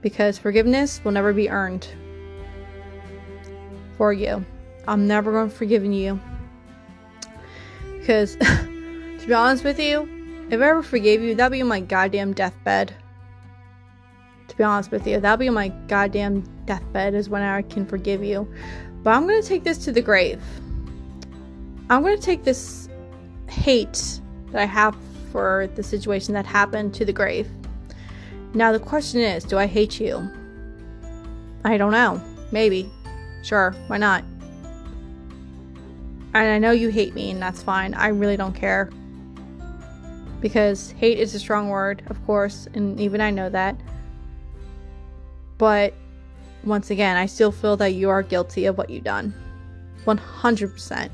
because 0.00 0.38
forgiveness 0.38 1.02
will 1.04 1.12
never 1.12 1.32
be 1.32 1.50
earned 1.50 1.86
for 3.96 4.12
you. 4.12 4.44
I'm 4.86 5.06
never 5.06 5.32
going 5.32 5.50
to 5.50 5.54
forgive 5.54 5.84
you. 5.84 6.20
Because, 7.98 8.36
to 8.36 9.24
be 9.26 9.34
honest 9.34 9.64
with 9.64 9.78
you, 9.78 10.08
if 10.50 10.60
I 10.60 10.68
ever 10.68 10.82
forgave 10.82 11.20
you, 11.20 11.34
that'd 11.34 11.52
be 11.52 11.62
my 11.62 11.80
goddamn 11.80 12.32
deathbed. 12.32 12.94
To 14.48 14.56
be 14.56 14.64
honest 14.64 14.90
with 14.90 15.06
you, 15.06 15.20
that'd 15.20 15.40
be 15.40 15.50
my 15.50 15.68
goddamn 15.88 16.40
deathbed 16.64 17.14
is 17.14 17.28
when 17.28 17.42
I 17.42 17.62
can 17.62 17.84
forgive 17.84 18.24
you. 18.24 18.50
But 19.08 19.14
I'm 19.14 19.26
going 19.26 19.40
to 19.40 19.48
take 19.48 19.64
this 19.64 19.78
to 19.86 19.90
the 19.90 20.02
grave. 20.02 20.38
I'm 21.88 22.02
going 22.02 22.14
to 22.14 22.22
take 22.22 22.44
this 22.44 22.90
hate 23.48 24.20
that 24.50 24.60
I 24.60 24.66
have 24.66 24.94
for 25.32 25.66
the 25.76 25.82
situation 25.82 26.34
that 26.34 26.44
happened 26.44 26.92
to 26.96 27.06
the 27.06 27.12
grave. 27.14 27.48
Now, 28.52 28.70
the 28.70 28.78
question 28.78 29.22
is 29.22 29.44
do 29.44 29.56
I 29.56 29.64
hate 29.64 29.98
you? 29.98 30.30
I 31.64 31.78
don't 31.78 31.90
know. 31.90 32.22
Maybe. 32.52 32.92
Sure, 33.42 33.74
why 33.86 33.96
not? 33.96 34.24
And 36.34 36.46
I 36.46 36.58
know 36.58 36.72
you 36.72 36.90
hate 36.90 37.14
me, 37.14 37.30
and 37.30 37.40
that's 37.40 37.62
fine. 37.62 37.94
I 37.94 38.08
really 38.08 38.36
don't 38.36 38.54
care. 38.54 38.90
Because 40.42 40.90
hate 40.90 41.18
is 41.18 41.34
a 41.34 41.38
strong 41.38 41.70
word, 41.70 42.02
of 42.08 42.22
course, 42.26 42.68
and 42.74 43.00
even 43.00 43.22
I 43.22 43.30
know 43.30 43.48
that. 43.48 43.74
But 45.56 45.94
once 46.64 46.90
again, 46.90 47.16
I 47.16 47.26
still 47.26 47.52
feel 47.52 47.76
that 47.76 47.94
you 47.94 48.10
are 48.10 48.22
guilty 48.22 48.66
of 48.66 48.76
what 48.76 48.90
you've 48.90 49.04
done. 49.04 49.34
100%. 50.04 51.10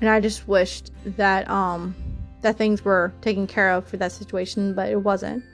And 0.00 0.10
I 0.10 0.20
just 0.20 0.48
wished 0.48 0.90
that 1.04 1.48
um 1.48 1.94
that 2.40 2.58
things 2.58 2.84
were 2.84 3.12
taken 3.20 3.46
care 3.46 3.70
of 3.70 3.86
for 3.86 3.96
that 3.98 4.10
situation, 4.10 4.74
but 4.74 4.90
it 4.90 4.96
wasn't 4.96 5.44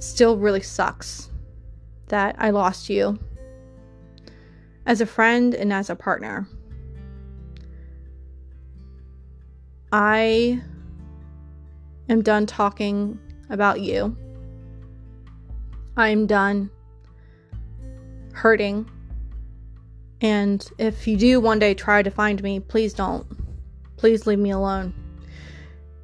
still 0.00 0.36
really 0.36 0.60
sucks 0.60 1.30
that 2.08 2.36
I 2.38 2.50
lost 2.50 2.90
you 2.90 3.18
as 4.84 5.00
a 5.00 5.06
friend 5.06 5.54
and 5.54 5.72
as 5.72 5.88
a 5.88 5.96
partner. 5.96 6.46
I 9.92 10.60
am 12.08 12.22
done 12.22 12.46
talking 12.46 13.18
about 13.48 13.80
you. 13.80 14.16
I'm 15.96 16.26
done 16.26 16.70
hurting. 18.34 18.90
And 20.20 20.66
if 20.78 21.06
you 21.06 21.16
do 21.16 21.40
one 21.40 21.58
day 21.58 21.74
try 21.74 22.02
to 22.02 22.10
find 22.10 22.42
me, 22.42 22.60
please 22.60 22.92
don't. 22.92 23.26
Please 23.96 24.26
leave 24.26 24.38
me 24.38 24.50
alone. 24.50 24.92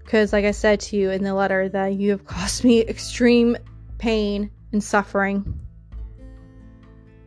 Because, 0.05 0.33
like 0.33 0.45
I 0.45 0.51
said 0.51 0.81
to 0.81 0.97
you 0.97 1.11
in 1.11 1.23
the 1.23 1.35
letter, 1.35 1.69
that 1.69 1.95
you 1.95 2.11
have 2.11 2.25
caused 2.27 2.65
me 2.65 2.81
extreme 2.81 3.57
pain, 4.01 4.51
and 4.73 4.83
suffering. 4.83 5.61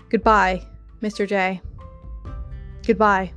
Goodbye, 0.09 0.65
Mr. 1.01 1.27
J. 1.27 1.61
Goodbye. 2.85 3.31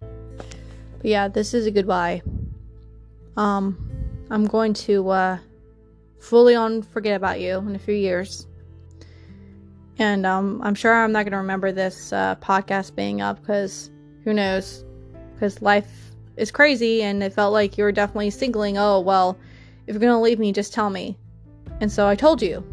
But 0.00 1.04
yeah, 1.04 1.28
this 1.28 1.54
is 1.54 1.66
a 1.66 1.70
goodbye. 1.70 2.22
Um, 3.36 3.90
I'm 4.30 4.46
going 4.46 4.72
to 4.74 5.08
uh, 5.10 5.38
fully 6.18 6.56
on 6.56 6.82
forget 6.82 7.14
about 7.14 7.40
you 7.40 7.58
in 7.58 7.76
a 7.76 7.78
few 7.78 7.94
years. 7.94 8.47
And 9.98 10.24
um, 10.24 10.60
I'm 10.62 10.74
sure 10.74 10.94
I'm 10.94 11.12
not 11.12 11.24
going 11.24 11.32
to 11.32 11.38
remember 11.38 11.72
this 11.72 12.12
uh, 12.12 12.36
podcast 12.36 12.94
being 12.94 13.20
up 13.20 13.40
because 13.40 13.90
who 14.24 14.32
knows? 14.32 14.84
Because 15.34 15.60
life 15.60 16.12
is 16.36 16.50
crazy, 16.50 17.02
and 17.02 17.22
it 17.22 17.32
felt 17.32 17.52
like 17.52 17.76
you 17.76 17.84
were 17.84 17.92
definitely 17.92 18.30
singling, 18.30 18.78
oh, 18.78 19.00
well, 19.00 19.36
if 19.86 19.94
you're 19.94 20.00
gonna 20.00 20.20
leave 20.20 20.38
me, 20.38 20.52
just 20.52 20.72
tell 20.72 20.90
me. 20.90 21.16
And 21.80 21.90
so 21.90 22.06
I 22.06 22.14
told 22.14 22.42
you. 22.42 22.64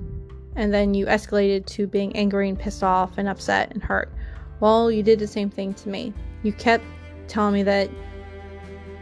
And 0.56 0.74
then 0.74 0.94
you 0.94 1.06
escalated 1.06 1.66
to 1.68 1.88
being 1.88 2.16
angry 2.16 2.50
and 2.50 2.60
pissed 2.60 2.84
off 2.84 3.18
and 3.18 3.28
upset 3.28 3.72
and 3.72 3.82
hurt. 3.82 4.12
Well, 4.60 4.92
you 4.92 5.02
did 5.02 5.20
the 5.20 5.28
same 5.28 5.50
thing 5.50 5.74
to 5.76 5.90
me. 5.90 6.14
You 6.44 6.54
kept 6.54 6.84
telling 7.28 7.54
me 7.54 7.64
that 7.64 7.90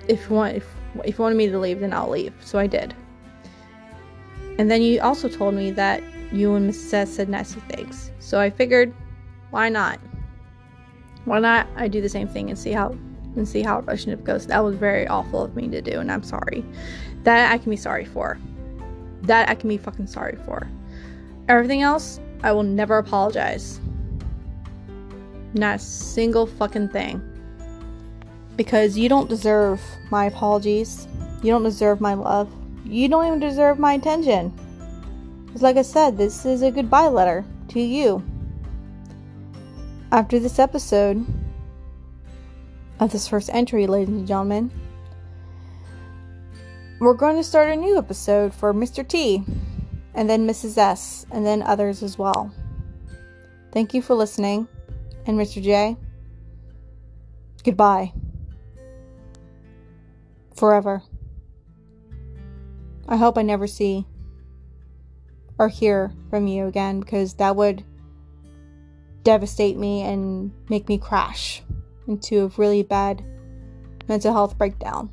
if 0.07 0.29
you 0.29 0.36
want 0.36 0.55
if, 0.57 0.67
if 1.03 1.17
you 1.17 1.23
wanted 1.23 1.36
me 1.36 1.49
to 1.49 1.59
leave, 1.59 1.79
then 1.79 1.91
I'll 1.93 2.09
leave. 2.09 2.33
So 2.41 2.59
I 2.59 2.67
did. 2.67 2.95
And 4.59 4.69
then 4.69 4.81
you 4.81 5.01
also 5.01 5.27
told 5.27 5.55
me 5.55 5.71
that 5.71 6.03
you 6.34 6.56
and 6.56 6.69
Mrs. 6.69 6.93
S 6.93 7.13
said 7.13 7.30
nasty 7.30 7.60
things. 7.62 8.12
So 8.19 8.39
I 8.39 8.50
figured, 8.50 8.93
why 9.52 9.69
not? 9.69 10.00
Why 11.26 11.39
not 11.39 11.67
I 11.76 11.88
do 11.88 12.02
the 12.02 12.10
same 12.10 12.28
thing 12.28 12.50
and 12.50 12.60
see 12.60 12.72
how 12.72 12.96
and 13.36 13.48
see 13.48 13.62
how 13.62 13.80
a 13.80 13.82
relationship 13.82 14.24
goes. 14.24 14.48
That 14.48 14.63
was 14.63 14.76
very 14.76 15.08
awful 15.08 15.43
of 15.43 15.56
me 15.56 15.67
to 15.69 15.82
do, 15.82 16.00
and 16.00 16.12
I'm 16.12 16.24
sorry. 16.24 16.63
That 17.24 17.52
I 17.52 17.58
can 17.58 17.69
be 17.69 17.78
sorry 17.78 18.06
for. 18.06 18.38
That 19.24 19.50
I 19.50 19.56
can 19.56 19.69
be 19.69 19.78
fucking 19.78 20.08
sorry 20.08 20.38
for. 20.46 20.67
Everything 21.48 21.82
else, 21.82 22.19
I 22.43 22.52
will 22.52 22.63
never 22.63 22.98
apologize. 22.98 23.80
Not 25.54 25.76
a 25.78 25.80
single 25.80 26.46
fucking 26.46 26.89
thing. 26.89 27.22
Because 28.56 28.98
you 28.98 29.10
don't 29.10 29.30
deserve 29.30 29.82
my 30.12 30.26
apologies. 30.26 31.08
You 31.41 31.52
don't 31.52 31.63
deserve 31.63 32.02
my 32.02 32.13
love. 32.13 32.54
You 32.86 33.08
don't 33.08 33.26
even 33.26 33.39
deserve 33.39 33.80
my 33.80 33.93
attention. 33.93 34.54
Because, 35.53 35.61
like 35.61 35.77
I 35.77 35.83
said, 35.83 36.17
this 36.17 36.47
is 36.47 36.63
a 36.63 36.71
goodbye 36.71 37.09
letter 37.09 37.45
to 37.67 37.79
you. 37.79 38.23
After 40.11 40.39
this 40.39 40.57
episode 40.57 41.23
of 42.99 43.11
this 43.11 43.27
first 43.27 43.51
entry, 43.53 43.85
ladies 43.85 44.15
and 44.15 44.27
gentlemen, 44.27 44.71
we're 46.99 47.13
going 47.13 47.35
to 47.35 47.43
start 47.43 47.69
a 47.69 47.75
new 47.75 47.99
episode 47.99 48.51
for 48.51 48.73
Mr. 48.73 49.07
T, 49.07 49.43
and 50.15 50.27
then 50.27 50.47
Mrs. 50.47 50.75
S, 50.75 51.27
and 51.29 51.45
then 51.45 51.61
others 51.61 52.01
as 52.01 52.17
well. 52.17 52.51
Thank 53.71 53.93
you 53.93 54.01
for 54.01 54.15
listening, 54.15 54.67
and 55.27 55.39
Mr. 55.39 55.61
J, 55.61 55.95
goodbye. 57.63 58.11
Forever. 60.55 61.03
I 63.07 63.17
hope 63.17 63.37
I 63.37 63.43
never 63.43 63.67
see 63.67 64.07
or 65.57 65.67
hear 65.67 66.11
from 66.29 66.47
you 66.47 66.67
again 66.67 66.99
because 66.99 67.35
that 67.35 67.55
would 67.55 67.83
devastate 69.23 69.77
me 69.77 70.01
and 70.01 70.51
make 70.69 70.87
me 70.87 70.97
crash 70.97 71.63
into 72.07 72.45
a 72.45 72.59
really 72.59 72.83
bad 72.83 73.23
mental 74.07 74.33
health 74.33 74.57
breakdown. 74.57 75.09